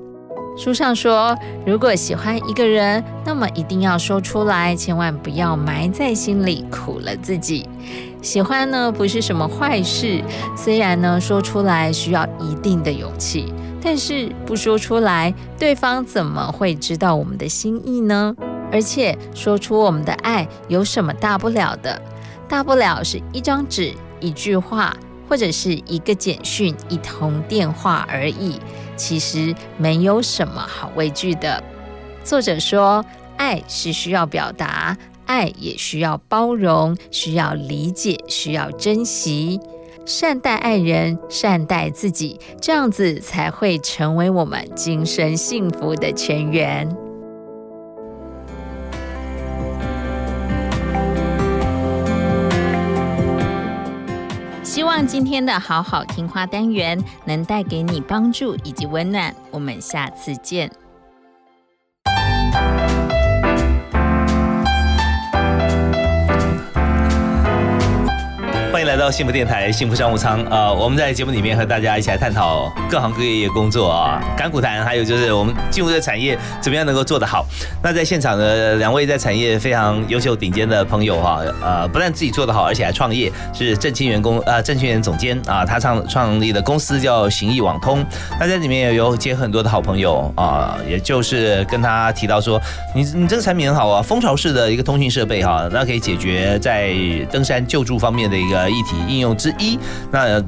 [0.56, 1.36] 书上说，
[1.66, 7.68] 如果喜欢一个人，那么一定要说出来，千万不要埋在心里，苦了自己。
[8.22, 10.24] 喜欢呢，不是什么坏事，
[10.56, 13.51] 虽然呢，说出来需要一定的勇气，
[13.82, 18.36] 但是不说出来，对方怎么会知道我们的心意呢？
[18.72, 21.99] 而且说出我们的爱有什么大不了的？
[22.47, 24.95] 大不了是一张纸、一句话，
[25.28, 28.60] 或者是一个简讯、一通电话而已。
[28.95, 31.63] 其实没有什么好畏惧的。
[32.23, 33.03] 作者说，
[33.37, 39.59] 爱是需要表达，爱也需要包容，需要理解，需要珍惜，
[40.05, 47.03] 善待爱人，善待自己，这样子才会成为我们今生幸福的泉源。
[54.93, 59.33] 望今天的好好听话单元能带给你帮助以及温暖。
[59.49, 60.82] 我们下次见。
[68.86, 70.71] 来到幸福电台幸福商务舱啊！
[70.71, 77.45] 我们在节目里面和大家一起来探讨各行各业工作啊，干股谈，还有就是我们进入这产业怎么样能够做得好。
[77.81, 88.05] 那在现场的两位在产业非常优秀顶尖的朋友哈，呃，不但自己做得好，而且还创业，是正清员工呃正清员总监啊，他创创立的公司叫行义网通。
[88.39, 92.61] 那在里面也有结很多的好朋友啊，也就是跟他提到说，
[92.93, 96.93] 你你这个产品很好啊，蜂巢式的一个通讯设备哈，那可以解决在
[97.31, 99.80] 登山救助方面的一个议题应用之一。
[100.11, 100.43] 那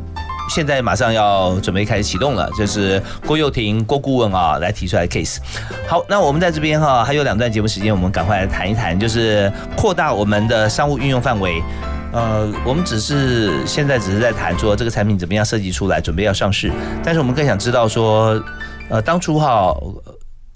[0.47, 5.37] 现在马上要准备开始启动了，就是郭佑廷郭顾问啊来提出来 case。
[5.87, 11.63] 好，那我们在这边哈还有两段节目时间，我们赶快来谈一谈，就是扩大我们的商务运用范围。
[12.13, 16.71] 呃，我们只是现在只是在谈说这个产品怎么样设计出来，准备要上市，
[17.03, 18.39] 但是我们更想知道说，
[18.89, 19.75] 呃，当初哈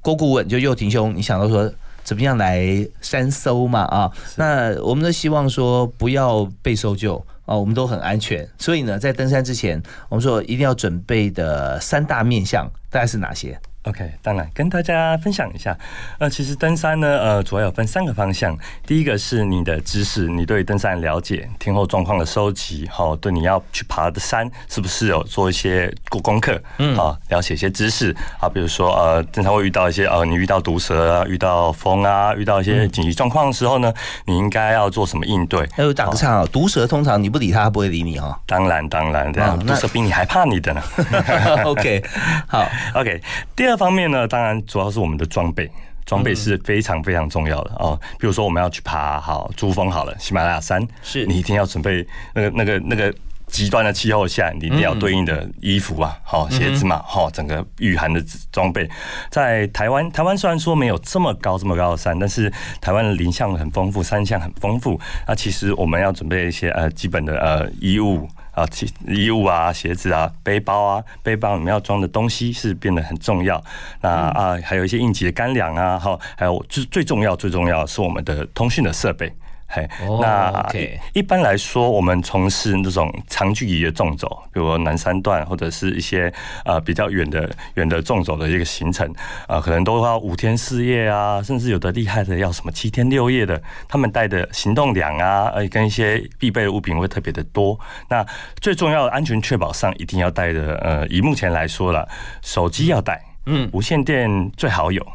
[0.01, 1.71] 郭顾问就佑廷兄，你想到说。
[2.01, 2.65] 怎么样来
[3.01, 4.09] 三搜嘛啊？
[4.35, 8.47] 那我们都希望说不要被搜救哦，我们都很安全。
[8.59, 15.77] 所以呢，在登山之前，我们说一定要准备的三大面相大概是哪些？OK，当然跟大家分享一下。
[16.19, 18.57] 呃，其实登山呢，呃，主要有分三个方向。
[18.85, 26.61] 第一个是你的知识，你对登山了解，天候状况的收集，好，对你要去爬的山是不是有做一些过功课？
[26.77, 33.91] 嗯，好，了解一些知识啊，比如说呃，经常会遇到一些呃，你遇到毒蛇啊，遇到风啊，遇到一些紧急状况的时候呢，
[34.25, 35.67] 你应该要做什么应对？
[35.73, 38.37] 还有打个岔啊，毒蛇通常你不理它，它不会理你哦。
[38.45, 40.81] 当然，当然，这样毒蛇比你还怕你的呢。
[41.65, 42.03] OK，
[42.47, 43.19] 好， OK，
[43.55, 43.78] 第二。
[43.79, 45.71] 方面呢，当然主要是我们的装备，
[46.05, 47.97] 装备是非常非常重要的哦。
[48.19, 53.15] 比如说我们要去爬好珠峰好了，喜马拉雅山，是你一定要准备那个那个那个
[53.47, 58.21] 极端的气候下，你一定要对应的衣服啊，好鞋子嘛，好整个御寒的
[58.51, 58.87] 装备。
[59.31, 62.51] 在台湾，台湾虽然说没有这么高这么高的山，但是
[62.81, 64.99] 台湾的林相很丰富，山相很丰富。
[65.25, 68.27] 那其实我们要准备一些呃基本的呃衣物。
[68.59, 68.67] 啊，
[69.07, 73.63] 衣物啊，鞋子啊，背包啊，背包里面要装的东西是变得很重要。
[74.01, 79.31] 那啊，还有一些应急的干粮啊，哈，还有最最重要最重要是我们的通讯的设备。
[79.71, 79.87] 嘿，
[80.19, 80.67] 那
[81.13, 86.33] 一般来说，我们从事那种长距离的纵走，比如南山段或者是一些
[86.65, 89.07] 呃比较远的远的纵走的一个行程，
[89.47, 97.79] 啊，可能都要五天四夜啊，甚至有的厉害的要什么七天六夜的，他们带的行动粮啊，呃，跟一些必备的物品会特别的多。
[98.09, 98.25] 那
[98.59, 102.09] 最重要的安全确保上一定要带的，呃，以目前来说了，
[102.41, 105.05] 手机要带，嗯，无线电最好有。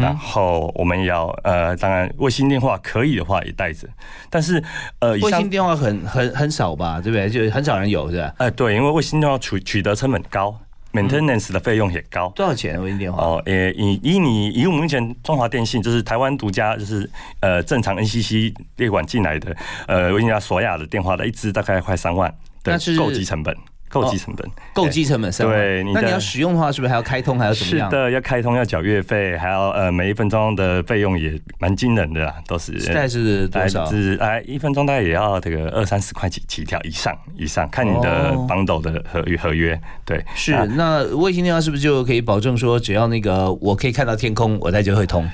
[0.00, 3.86] 然后我们要呃，当然卫星电话可以的话也带着，
[4.30, 4.62] 但是
[5.00, 7.28] 呃，卫星电话很很很少吧，对不对？
[7.28, 8.34] 就很少人有是吧？
[8.38, 10.58] 哎，对，因为卫星电话取取得成本高
[10.92, 12.28] ，maintenance 的费用也高。
[12.34, 13.22] 多少钱卫星电话？
[13.22, 17.08] 哦，呃，以以你以我们目前中华电信就是台湾独家，就是
[17.40, 19.54] 呃正常 NCC 列管进来的
[19.86, 23.54] 呃卫星电话索亚的电话的一支大概快三万的购机成本。
[24.02, 25.84] 购机成本，购机成本是对。
[25.94, 27.90] 那你要使用的话，是不是还要开通，还要怎么样？
[27.90, 32.78] 是的，要开通，要缴月费，还要呃，每一分钟的费用也蛮惊人的啦，都是。
[32.78, 33.86] 现在是多少？
[33.86, 39.80] 是哎，一分钟大概也要这个二三十块起起跳以上以上，看你的 bundle 的合约合约。
[40.04, 40.52] 对，是。
[40.76, 45.28] 那卫星电话是不是就可以保证说，只要那个我可以看到天空，我再就会通？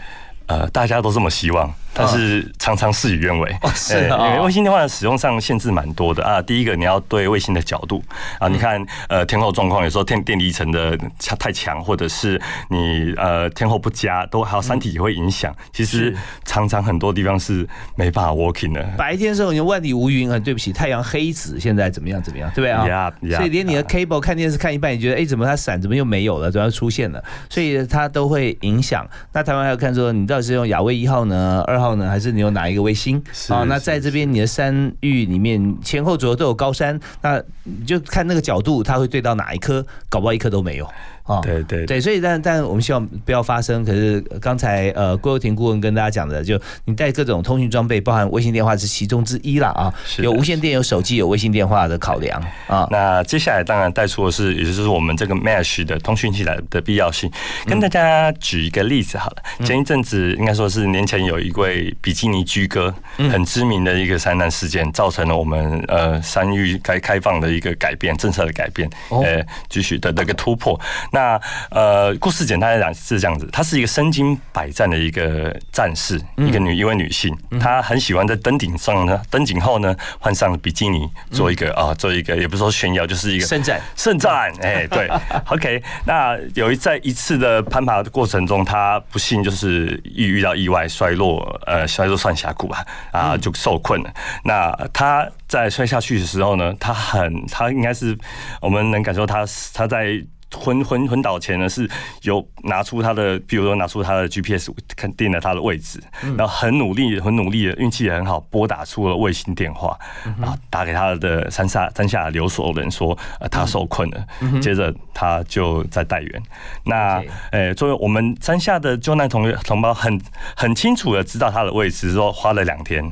[0.50, 1.72] 呃，大家都这么希望。
[1.92, 6.40] 但是常常事与愿违，是因为卫星电话的使用上限制蛮多的啊。
[6.40, 8.00] 第一个，你要对卫星的角度
[8.38, 15.52] 啊，你看呃天候状况，有时候电电离层的强太强，或者是你呃天候不佳，都还有山体也会影响。
[15.72, 18.80] 其实常常很多地方是没办法 working 的。
[18.96, 23.12] 白天的时候你万里无云啊，对不起，太阳黑子现在怎么样怎么样，对不对啊？
[23.36, 27.22] 所以连你的 cable 看电视看一半，你觉得哎怎么它闪，怎么又没有了，怎么出现了？
[27.48, 29.04] 所以它都会影响。
[29.32, 33.64] 那台湾还要看说，你到底是用雅威一号呢，二号呢，还是你用哪一个卫星啊？
[33.64, 39.84] 那在这边你的山域里面前后左右都有高山，那你就看那个角度，它会对到哪一颗？
[40.08, 40.88] 搞不好一颗都没有。
[41.30, 43.84] 啊，对对对，所以但但我们希望不要发生。
[43.84, 49.94] 可是刚才呃郭又廷顾问跟大家讲的，就你带各种通讯装备，包含微信电话是其中之一了啊。
[50.18, 52.88] 有无线电，有手机，有微信电话的考量啊。
[52.90, 57.30] 那接下来当然带出的是，也就是我们这个 Mesh 的通讯器材的必要性。
[57.66, 70.78] 跟大家举一个例子好了，前一阵子应该说是年前有一位比基尼居哥很知名的一个山难事件，造成了我们呃山域该开放的一个改变，政策的改变，呃，继续的那个突破。
[71.12, 71.40] 那那
[71.70, 85.10] 呃，故事简单来讲是这样子，她是一个身经百战的一个战士，一个女一位女性，她很喜欢在登顶上呢，登顶后呢换上比基尼做一个啊，做一个也不是说炫耀，就是一个圣战圣战，哎，对
[85.48, 85.82] ，OK。
[86.06, 94.10] 那有一在一次的攀爬的过程中，她不幸就是遇遇到意外摔落，呃，摔落上峡谷吧，啊，就受困了。
[94.44, 98.16] 那她在摔下去的时候呢，她很，她应该是
[98.62, 99.44] 我们能感受她
[99.74, 100.18] 她在。
[100.56, 101.88] 昏昏昏倒前呢，是
[102.22, 106.02] 有拿出他的，比如说拿出他的 GPS，看定了他的位置，
[106.36, 109.96] 然后很努力、很努力的，运气也很好，拨打出了卫星电话，
[110.40, 114.26] 然后打给他的山下山下留守人说，呃，他受困了。
[114.60, 116.42] 接着他就在待援。
[116.84, 117.22] 那，
[117.52, 120.20] 呃，作为我们山下的救难同同胞，很
[120.56, 123.04] 很清楚的知道他的位置，说花了两天，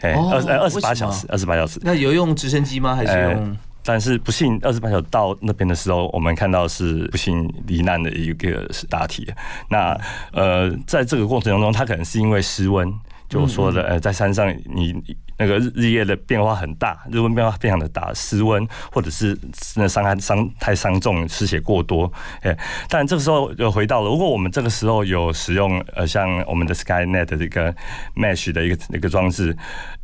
[0.00, 1.80] 哎，二二十八小时，二十八小时。
[1.82, 2.94] 那有用直升机吗？
[2.94, 3.56] 还是用？
[3.86, 9.32] 但是不幸，二十八小时到那边的时候，我们看到是不幸罹难的一个是大体。
[9.70, 9.98] 那
[10.32, 12.92] 呃，在这个过程当中，他可能是因为失温，
[13.28, 14.94] 就说的呃，在山上你。
[15.38, 19.38] 那个日日夜的变化很大，日温变化非常的大，湿温或者是
[19.74, 22.10] 那伤害伤太伤重，失血过多，
[22.40, 22.56] 哎，
[22.88, 27.70] 但这个时候又回到了，如果我们这个时候有使用呃像我们的 SkyNet 这个
[28.14, 29.54] Mesh 的一个一个装置，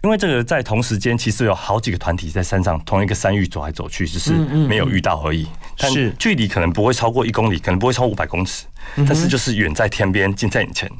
[0.02, 5.48] 因为这个在同时间其实有好几个团体在山上同一个山域走来走去，只是没有遇到而已，
[5.78, 8.66] 但是距离可能不会超过一公里，可能不会超五百公尺。
[8.96, 10.90] 但是就是远在天边，近在眼前。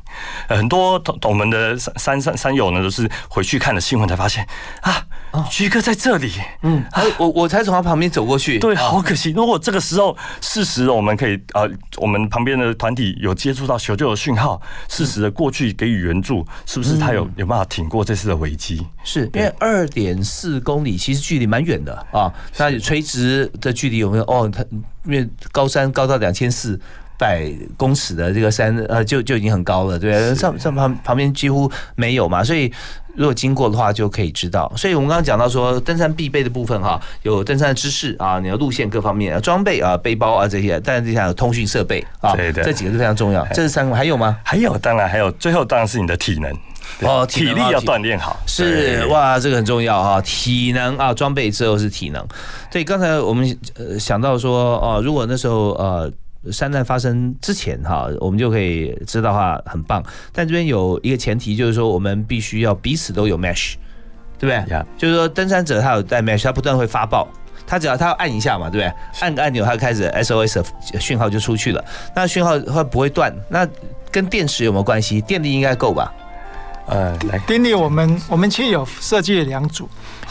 [0.49, 4.47] 很多同我们的山山山友呢，都是回去看了新闻才发现
[4.81, 5.07] 啊，
[5.51, 6.33] 徐哥在这里。
[6.63, 8.59] 嗯，啊我我才从他旁边走过去。
[8.59, 9.31] 对，好可惜。
[9.31, 18.87] 如果这个时候适时，我们可以呃，我们旁边的团体有接触到求救的讯号，适时的过去给予援助，是不是他有有办法挺过这次的危机？
[19.05, 22.33] 是因为二点四公里其实距离蛮远的啊。
[22.59, 24.25] 那垂直的距离有没有？
[24.25, 24.63] 哦，它
[25.05, 26.81] 因为高山高到两千四。
[27.23, 32.73] 百公尺的这个山，呃，就就已经很高了，对上上旁旁边几乎没有嘛，所以
[33.15, 34.73] 如果经过的话，就可以知道。
[34.77, 43.47] 所以我们刚刚讲到说，登山必备的部分哈，有登山的知识啊，你的路线各方面装备啊，背包啊这些，但是这下有通讯设备啊，这几个是非常重要。
[43.55, 44.37] 这是三个，还有吗？
[44.43, 46.51] 还有，当然还有，最后当然是你的体能
[47.09, 48.37] 哦，体力要锻炼好。
[48.49, 52.27] 是哇，这个很重要啊，体能啊，装备之后是体能。
[52.69, 56.11] 对，刚才我们呃想到说，哦，如果那时候呃。
[56.51, 60.03] 山难发生之前哈，我们就可以知道话很棒。
[60.33, 63.75] 但这边有一个前提，就是说我们必须要彼此都有 mesh，
[64.39, 64.85] 对不对？
[64.99, 67.29] 就是说登山者他有带 mesh，他不断会发报，
[67.67, 68.93] 他只要他要按一下嘛，对不对？
[69.21, 70.65] 按个按钮，他开始 SOS
[70.99, 71.85] 讯号就出去了。
[72.17, 73.33] 那讯号会不会断？
[73.49, 73.69] 那
[74.11, 75.21] 跟电池有没有关系？
[75.21, 76.13] 电力应该够吧？
[76.89, 79.89] 呃，来，电力我们我们其实有设计了两组。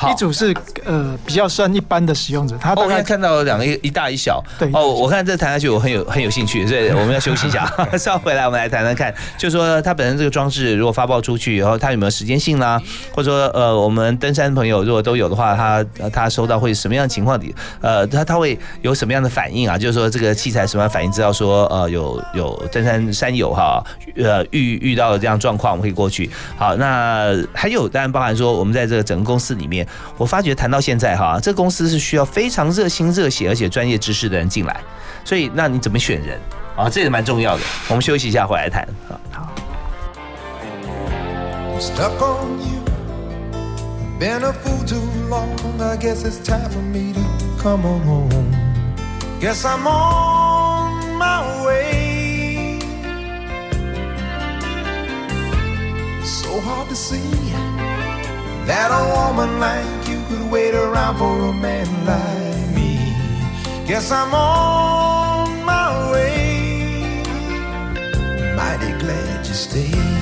[0.09, 4.43] 一组是呃比较算一般的使用者，他大概看到两个一大一小。
[4.57, 12.81] 对哦，我看这谈下去我很有很有兴趣，所以我们要休息一下 稍后回来我们来谈谈看，就说它本身这个装置如果发报出去以后，它有没有时间性啦？
[13.11, 17.53] 或者说呃我们登山朋友如果都有的话，他他收到会什么样的情况底？
[17.81, 19.77] 呃他他会有什么样的反应啊？
[19.77, 21.11] 就是说这个器材什么样反应？
[21.11, 23.83] 知道说呃有有登山山友哈
[24.17, 26.29] 呃遇遇到了这样状况，我们可以过去。
[26.57, 29.87] 好，那还有当然包含说我们在这个整个公司里面。
[30.17, 34.81] 我发觉谈到现在哈，这公司是需要非常热心、热血而且专业知识的人进来，
[35.23, 36.39] 所以那你怎么选人
[36.75, 36.89] 啊？
[36.89, 37.63] 这也蛮重要的。
[37.87, 38.87] 我们休息一下，回来谈。
[39.31, 39.47] 好。
[58.65, 62.97] That a woman like you could wait around for a man like me.
[63.87, 67.23] Guess I'm on my way.
[68.55, 70.20] Mighty glad you stayed.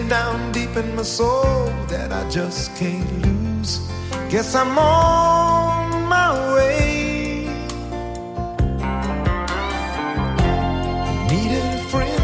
[0.00, 3.80] Down deep in my soul that I just can't lose.
[4.30, 7.44] Guess I'm on my way.
[11.28, 12.22] Needed a friend,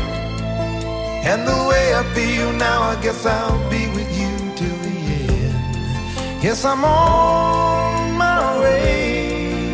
[1.31, 4.97] and the way I feel now, I guess I'll be with you till the
[5.45, 6.43] end.
[6.43, 9.73] Guess I'm on my way.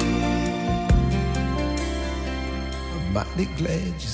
[2.94, 4.13] I'm mighty glad you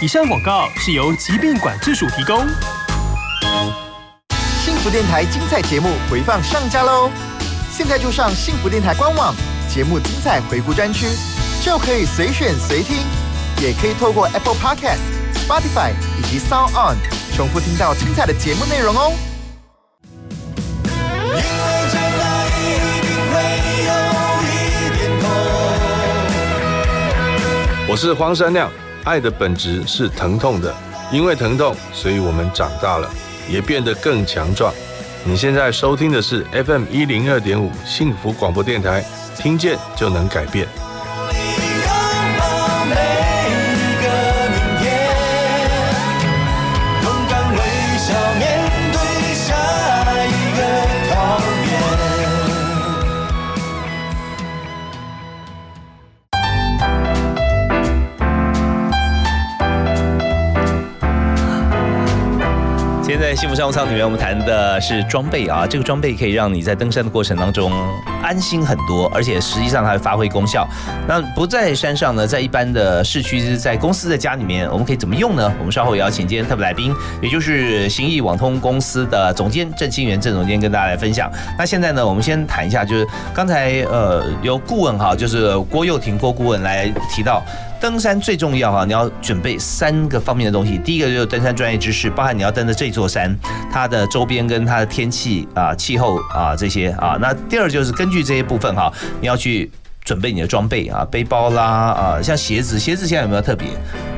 [0.00, 2.46] 以上广告是由疾病管制署提供。
[4.64, 7.10] 幸福电台精彩节目回放上架喽！
[7.72, 9.34] 现在就上幸福电台官网
[9.68, 11.06] 节目精彩回顾专区，
[11.64, 12.98] 就可以随选随听，
[13.60, 15.00] 也可以透过 Apple Podcast、
[15.34, 16.96] Spotify 以及 Sound On
[17.34, 19.12] 重复听到精彩的节目内容哦。
[27.88, 28.70] 我是黄山亮，
[29.08, 30.74] 爱的本质是疼痛的，
[31.10, 33.08] 因为疼痛，所以我们长大了，
[33.48, 34.70] 也变得更强壮。
[35.24, 39.02] 你现在收听的是 FM 一零二点五幸福广播电台，
[39.34, 40.68] 听见就能改变。
[63.48, 67.72] 幸福商务舱里面，我们谈的是装备啊，这个装备可以让你在登山的过程当中
[68.22, 70.68] 安心很多，而且实际上它会发挥功效。
[71.08, 75.50] 那不在山上呢，在一般的市区，在公司的家里面，我们可以怎么用呢？
[75.60, 81.32] 我们稍后也要请今天特别来宾，也就是行义网通公司的总监郑清源郑总监跟大家来分享。
[81.58, 87.42] 那现在呢，我们先谈一下，就是刚才呃由顾问哈，就是郭佑廷郭顾问来提到。
[87.80, 90.78] 登山最重要啊，你要准备三个方面的东西。
[90.78, 93.36] 第一个就是登山专业知识，包含你要登的这座山，
[93.72, 97.16] 它的周边跟它的天气啊、气候啊这些啊。
[97.20, 99.70] 那第二就是根据这些部分哈，你要去
[100.04, 103.68] 准备你的装备啊，背包啦啊，像鞋子，鞋子现在有没有特别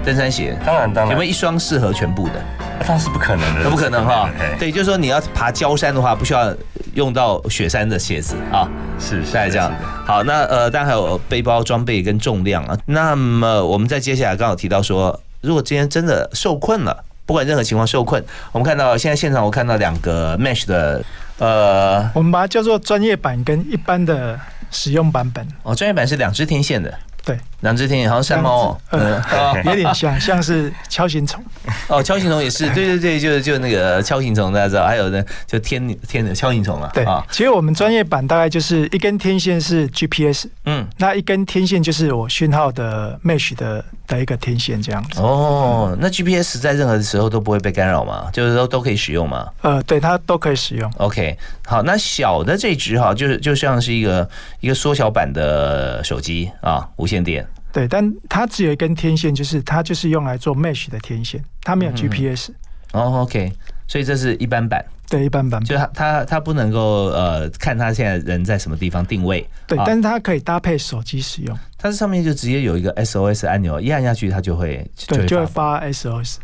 [0.05, 0.59] 登山鞋？
[0.65, 2.43] 当然当然，有没有一双适合全部的？
[2.89, 4.31] 那是不可能的，那不可能哈。
[4.59, 6.53] 对，就是说你要爬焦山的话，不需要
[6.95, 8.69] 用到雪山的鞋子啊。
[8.99, 9.73] 是，大概这样。
[10.05, 12.77] 好，那呃，当然还有背包装备跟重量啊。
[12.87, 18.23] 那么我们在接下来刚好提到说，如果今天真的受困了，不管任何情况受困，
[18.53, 21.03] 我们看到现在现场我看到两个 Mesh 的
[21.39, 24.39] 呃，我们把它叫做专业版跟一般的
[24.71, 25.47] 使用版本。
[25.63, 26.93] 哦，专业版是两只天线的。
[27.25, 29.21] 对，两只天线好像山猫，嗯，
[29.65, 31.43] 有点像，像是锹形虫。
[31.89, 36.91] 哦，锹形虫也是，对对对，就是就那个锹形虫大家知道，还有呢，就天天的锹形虫啊。
[36.95, 45.21] 对啊，其实我们专业版大概就是一根天线是 GPS，嗯，那一根天线就是我讯号的 Mesh 的的一个天线这样子。
[45.21, 48.31] 哦，那 GPS 在任何时候都不会被干扰吗？
[48.33, 49.47] 就是说都可以使用吗？
[49.61, 50.91] 呃，对，它都可以使用。
[50.97, 54.29] OK，好，那小的这只哈，就是就像是一个
[54.61, 57.47] 一个缩小版的手机啊，无线电。
[57.73, 62.51] 对，但它只有一根天线，就是它就是用来做 mesh 的天线，它没有 GPS。
[62.93, 63.53] 哦，OK，
[63.87, 64.85] 所以这是一般版。
[65.09, 69.45] 对，一般版，就它它它不能够呃看它现在人在什么地方定位。
[69.67, 71.59] 对，但是它可以搭配手机使用。
[71.77, 76.37] 它这上面就直接有一个 SOS 按钮，一按下去它就会对，就会发 SOS。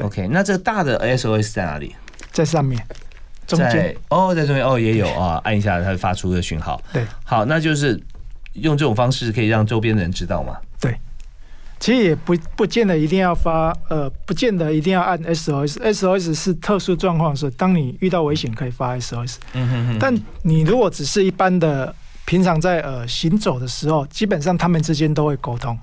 [0.00, 1.94] OK，那这个大的 SOS 在哪里？
[2.30, 2.84] 在上面。
[3.46, 6.80] 中间哦，在中间哦也有啊，按一下它会发出的讯号。
[6.94, 8.00] 对，好，那就是
[8.54, 10.56] 用这种方式可以让周边的人知道吗。
[10.80, 10.96] 对，
[11.78, 15.78] 其实也不不见得一定要发，呃，不见得一定要按 SOS。
[15.78, 19.36] SOS 是特殊状况的时候，当你遇到危险可以发 SOS。
[19.52, 19.98] 嗯哼哼。
[19.98, 21.94] 但你如果只是一般的，
[22.24, 25.78] 平常在呃行走的时候，基本上他们之间都会沟通。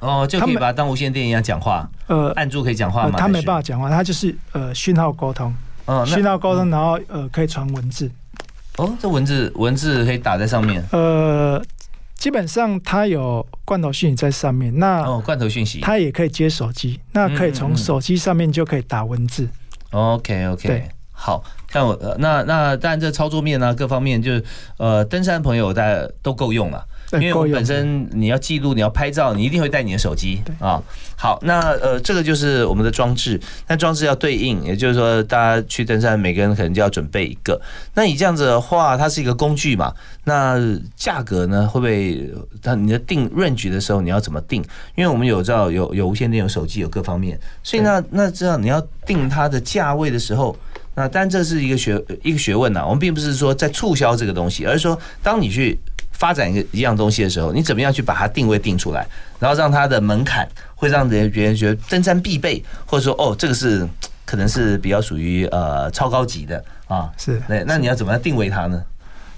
[0.00, 1.88] 哦，就可以把它当无线电一样讲话。
[2.06, 3.18] 呃，按住可以讲话吗？
[3.18, 5.54] 他没办法讲话，他就是呃讯号沟通。
[5.86, 8.10] 哦，讯号沟通，然后呃可以传文字。
[8.76, 10.84] 哦，这文字文字可以打在上面。
[10.92, 11.62] 呃。
[12.20, 19.48] 基本上它有罐头讯息在上面，那哦，罐头讯息，它也可以接手机，那可以从手机上面就可以打文字。
[19.90, 21.42] OK OK，对好，
[21.72, 24.44] 像我呃那那当然这操作面啊各方面就是
[24.76, 26.86] 呃登山朋友大家都够用了。
[27.18, 30.82] 因为我对够用本身你要记录，你要拍照，你一定会带你的手机啊。
[31.16, 33.38] 好，那呃，这个就是我们的装置，
[33.68, 37.60] 那装置要对应，也就是说，大家去登山，每个人可能就要准备一个。
[37.94, 39.92] 那你这样子的话，它是一个工具嘛？
[40.24, 40.58] 那
[40.96, 42.32] 价格呢，会不会？
[42.62, 44.62] 它你的定 range 的时候，你要怎么定？
[44.94, 50.56] 因为我们有知道有有无线电、有手机、有各方面，所以那那这样你要定它的价位的时候。
[50.92, 55.78] 那但这是一个学一个学问呐、我们并不是说在促销这个东西，而是说当你去
[56.20, 59.06] 发展一个一样东西的时候，你怎么样去把它定位定出来，
[59.38, 63.88] 然后让它的门槛会让人别人觉得登山必备，或者说哦这个是
[64.26, 68.84] 可能是比较属于呃超高级的啊，是那，那你要怎么样定位它呢？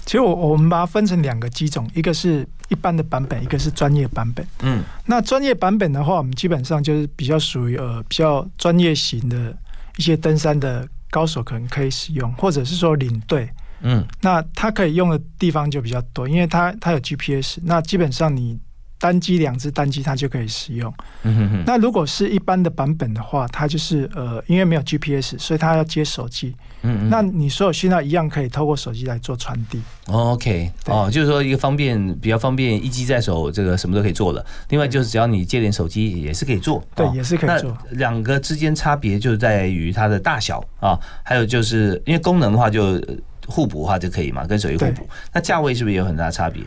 [0.05, 4.45] 其实我我们把它分成两个机种，一个是一般的版本，一个是专业版本。
[4.63, 9.55] 嗯，那专业版本的话，我们基本上就是比较属于呃比较专业型的
[9.95, 13.49] 一些登山的高手可能可以使用，或者是说领队。
[13.83, 18.57] 嗯，那它可以用的地方就比较多，因为它它有 GPS，那基本上你
[18.99, 20.91] 单机两只单机它就可以使用。
[21.23, 26.55] 嗯哼哼，那如果是一般的版本的话，它就是呃因为没有 GPS，所以它要接手机。
[26.85, 29.81] 嗯嗯那你所有讯号一样可以透过手机来做传递。
[30.07, 34.45] OK，哦，就是说一个方便，比较方便，一机在手，这个什么都可以做了。
[34.67, 43.15] 另外就是只要你接点手机也是可以做，对哦也是可以做两个之间差别就在于它的大小啊，还有就是因为功能的话就呃
[43.47, 45.07] 互补的话就可以嘛，跟手机互补。
[45.33, 46.61] 那价位是不是有很大的差别？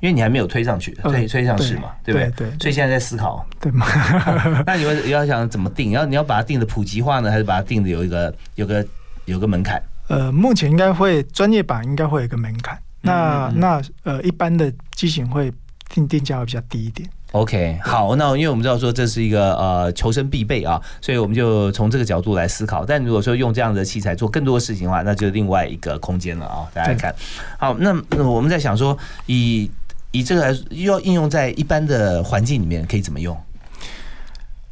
[0.00, 2.28] 因为你还没有推上去，推嗯推上市嘛，对不对？
[2.30, 3.86] 对对所以现在在思考，对吗？
[4.66, 5.92] 那你会要想怎么定？
[5.92, 8.84] 要你要把它定的普及化呢，还是把它定的有一个有个
[9.26, 9.80] 有个门槛？
[10.08, 15.52] 呃，目前应该会专业版应该会有一个门槛，那那呃一般的机型会
[15.88, 17.08] 定定价会比较低一点。
[17.32, 22.84] OK，好，那因为我们知道说这是一个呃求生必备啊，所以我们就从这个角度来思考。
[22.84, 26.68] 但如果说用这样的器材做更多的事情的话，那就另外一个空间了啊。
[26.74, 27.14] 大家看，
[27.58, 29.70] 好，那那我们在想说，以
[30.10, 33.34] 以这个来又要应用在一般的环境里面，可以怎么用？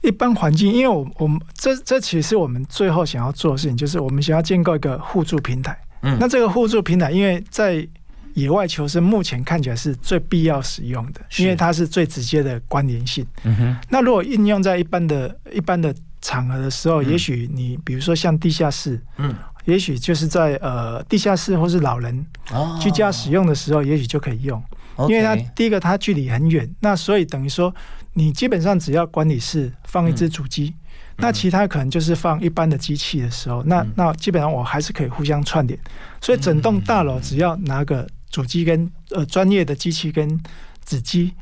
[0.03, 5.79] 一般环境，因为我我们这这其实是我们最后想要做的事情，就是我们想要建构一个互助平台。
[6.03, 7.87] 嗯那这个互助平台，因为在
[8.41, 13.27] 野外求生目前看起来是最必要使用的，因为它是最直接的关联性。
[13.45, 19.35] 嗯哼，那如果应用在一般的一般的场合的时候，也许你比如说像地下室，嗯，
[19.65, 22.79] 也许就是在呃地下室或是老人哦。
[22.81, 24.63] 居家使用的时候，也许就可以用。
[25.09, 27.75] 因为它第一个它距离很远，那所以等于说
[28.13, 30.75] 你基本上只要管理室放一只主机，
[31.17, 35.79] 那其他可能就是放一般的机器的时候，那那基本上我还是可以互相串联，
[36.21, 40.41] 所以整栋大楼只要拿个主机跟呃专业的机器跟
[40.85, 41.33] 子机。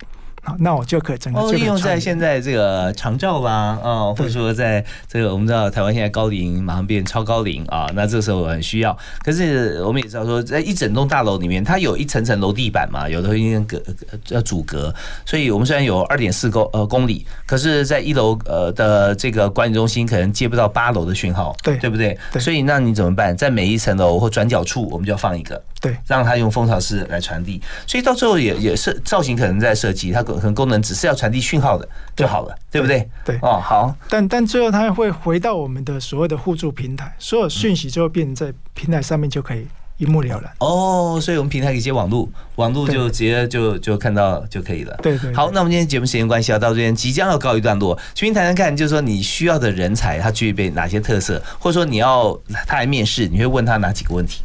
[0.45, 8.97] 好，那我就可以整个哦，应用在现在这个长照吧，啊，或者说在这个我们知道台湾现在高龄马上变超高龄啊，那这时候很需要。
[9.24, 13.82] 可是我们也知道说，在一整栋大楼里面，它有一层层楼地板嘛，有的会隔
[14.28, 14.95] 要阻隔，
[15.26, 22.16] 所以我们虽然有二点四公呃公里，可是在一楼呃的这个管理中心可能接不到八楼的讯号，对对不对？
[22.32, 23.36] 对所以那你怎么办？
[23.36, 25.61] 在每一层楼或转角处，我们就要放一个。
[25.81, 33.09] 对，让它用蜂巢式来传递，所以到最后也也是造型可能在设计，它可可能功能只是要传递讯号的就好了，对不对？
[33.24, 39.66] 对哦，好，但但最后它会回到我们的所谓的互助平台，所有讯息就会变成在平台上面就可以
[39.99, 40.53] 一目了然。
[40.59, 44.99] 哦，所以我们平台可以接网络，网络就直接就就看到就可以了。
[45.03, 47.95] 对对好，那我们今天节目时间关系啊，到这边即将要告一段落。
[48.14, 54.43] 重新谈谈看，就是说你需要的人才，他具备哪些特色，或者说你要他来面试，你会问他哪几个问题？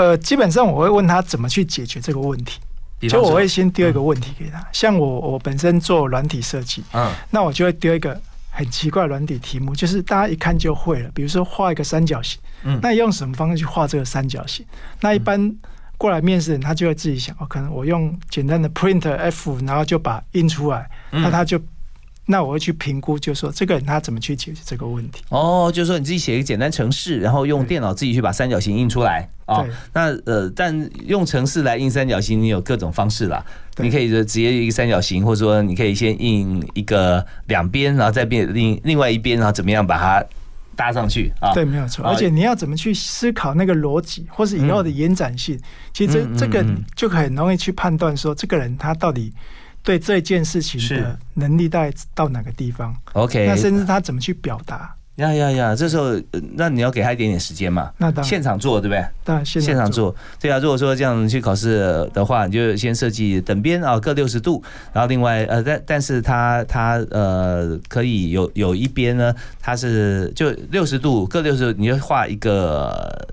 [0.00, 2.58] 呃，基本上我会问他怎么去解决这个问题。
[3.08, 8.18] 就我会先丢一个问题给他，像我我本身做软体设计，嗯，那我就会丢一个
[8.50, 11.10] 很奇怪的软体题目，就是大家一看就会了。
[11.14, 14.64] 比如说画一个三角形，嗯那用什么方式去画这个三角形？
[15.00, 15.54] 那一般
[15.96, 21.58] 过来面试人，他就会自己想，哦，可能我用简单的 print F，然后就把印出来，嗯那他就，
[22.30, 25.20] 那我会去评估，就说这个人他怎么去解决这个问题。
[25.30, 29.70] 哦，就是说你自己写一个简单程式，然后用电脑自己去把三角形印出来啊对。
[29.92, 33.44] 那呃，但用程式来印三角形，你有各种方式啦。
[33.74, 40.24] 对你可以就直接一个三角形，或者说你可以先印一个两边，然后再变另另外一边，然后怎么样把它
[40.76, 41.52] 搭上去啊？
[41.52, 42.04] 对，没有错。
[42.04, 45.58] 啊而且你要怎么去思考那个逻辑，或是以后的延展性，
[45.92, 49.32] 其实这这个嗯就很容易去判断说这个人他到底
[49.82, 52.94] 对这件事情的能力大概到哪个地方。
[53.12, 54.94] OK 那甚至他怎么去表达。
[55.16, 55.76] 呀呀呀！
[55.76, 57.92] 这时候，呃那你要给他一点点时间嘛。
[57.98, 59.04] 那当然现场做，对不对？
[59.22, 60.58] 当然现现场做，对啊。
[60.58, 64.62] 如果说这样去考试的话，你就先设计等边啊，各六十度，
[64.94, 73.28] 然后另外呃，但但是它它呃可以有有一边呢，它是就六十度各六十度，你就画一个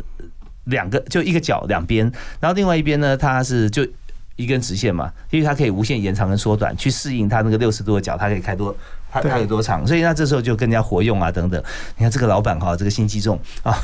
[0.66, 3.88] 两个就一个角两边，然后另外一边呢，它是就。
[4.38, 8.74] 一根直线嘛，因为它可以无限延长跟缩短，去适应它那个六十度的角，它可以开多，
[9.12, 11.62] 它它有多长，所以那这时候就更加活用啊等等。
[11.98, 13.76] 你看这个老板哈，这个心机重啊，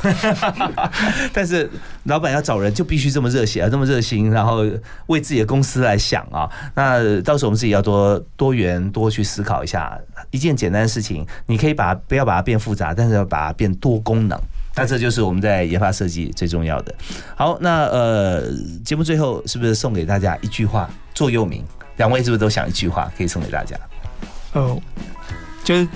[1.34, 1.68] 但是
[2.04, 4.64] 老板要找人就必须这么热血啊，这么热心，然后
[5.06, 6.48] 为自己的公司来想啊。
[6.74, 9.98] 那到时候我们自己要多多元多去思考一下，
[10.30, 14.38] 一件简单的事情，你可以把它不要把它变复杂，但是要把它变多功能。
[14.76, 16.94] 那这就是我们在研发设计最重要的。
[17.36, 18.42] 好，那呃，
[18.84, 21.64] 节目最后是不是送给大家一句话座右铭？
[21.96, 23.76] 两位是不是都想一句话可以送给大家？
[24.54, 24.80] 哦，
[25.62, 25.88] 就是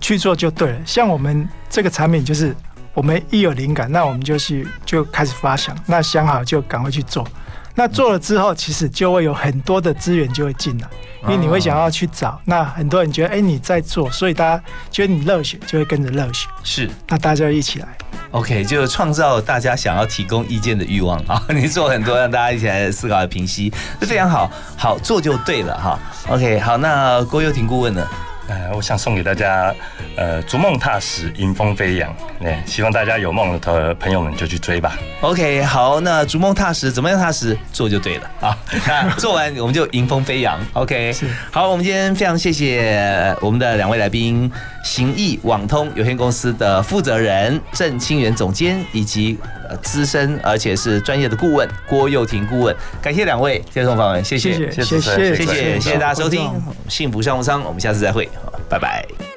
[0.00, 0.78] 去做就对了。
[0.84, 2.54] 像我们这个产品，就是
[2.92, 7.26] 我们一有灵感，那我们就去就开始发想，那想好就赶快去做。
[7.74, 10.88] 那做了之后，其实就会有很多的资源就会进来，
[11.22, 12.40] 因为你会想要去找。
[12.44, 16.48] 那很多人觉得，哎，你在做，所以大家觉得你热血，就会跟着热血。
[16.62, 17.88] 是，那大家一起来。
[18.32, 21.42] OK，就创造大家想要提供意见的欲望啊！
[21.54, 25.98] 你做很多让大家一起来思考、平息，这非常好，好做就对了哈。
[26.28, 28.06] OK，好，那郭又廷顾问呢？
[28.52, 29.74] 呃，我想送给大家，
[30.14, 32.14] 呃，逐梦踏实，迎风飞扬。
[32.44, 34.98] 哎，希望大家有梦的朋友们就去追吧。
[35.22, 37.56] OK，好，那逐梦踏实，怎么样踏实？
[37.72, 38.58] 做就对了啊！
[38.86, 40.60] 那 做完我们就迎风飞扬。
[40.74, 41.14] OK，
[41.50, 44.52] 好，我们今天非常谢谢我们的两位来宾，
[44.82, 56.48] 行义网通有限公司的负责人郑清源总监，以及呃资深而且是专业的顾问郭佑廷顾问，感谢两位接受访问，谢谢，谢谢谢谢，谢谢大家收听
[56.88, 59.31] 《幸福商务舱》，我们下次再会，好拜拜。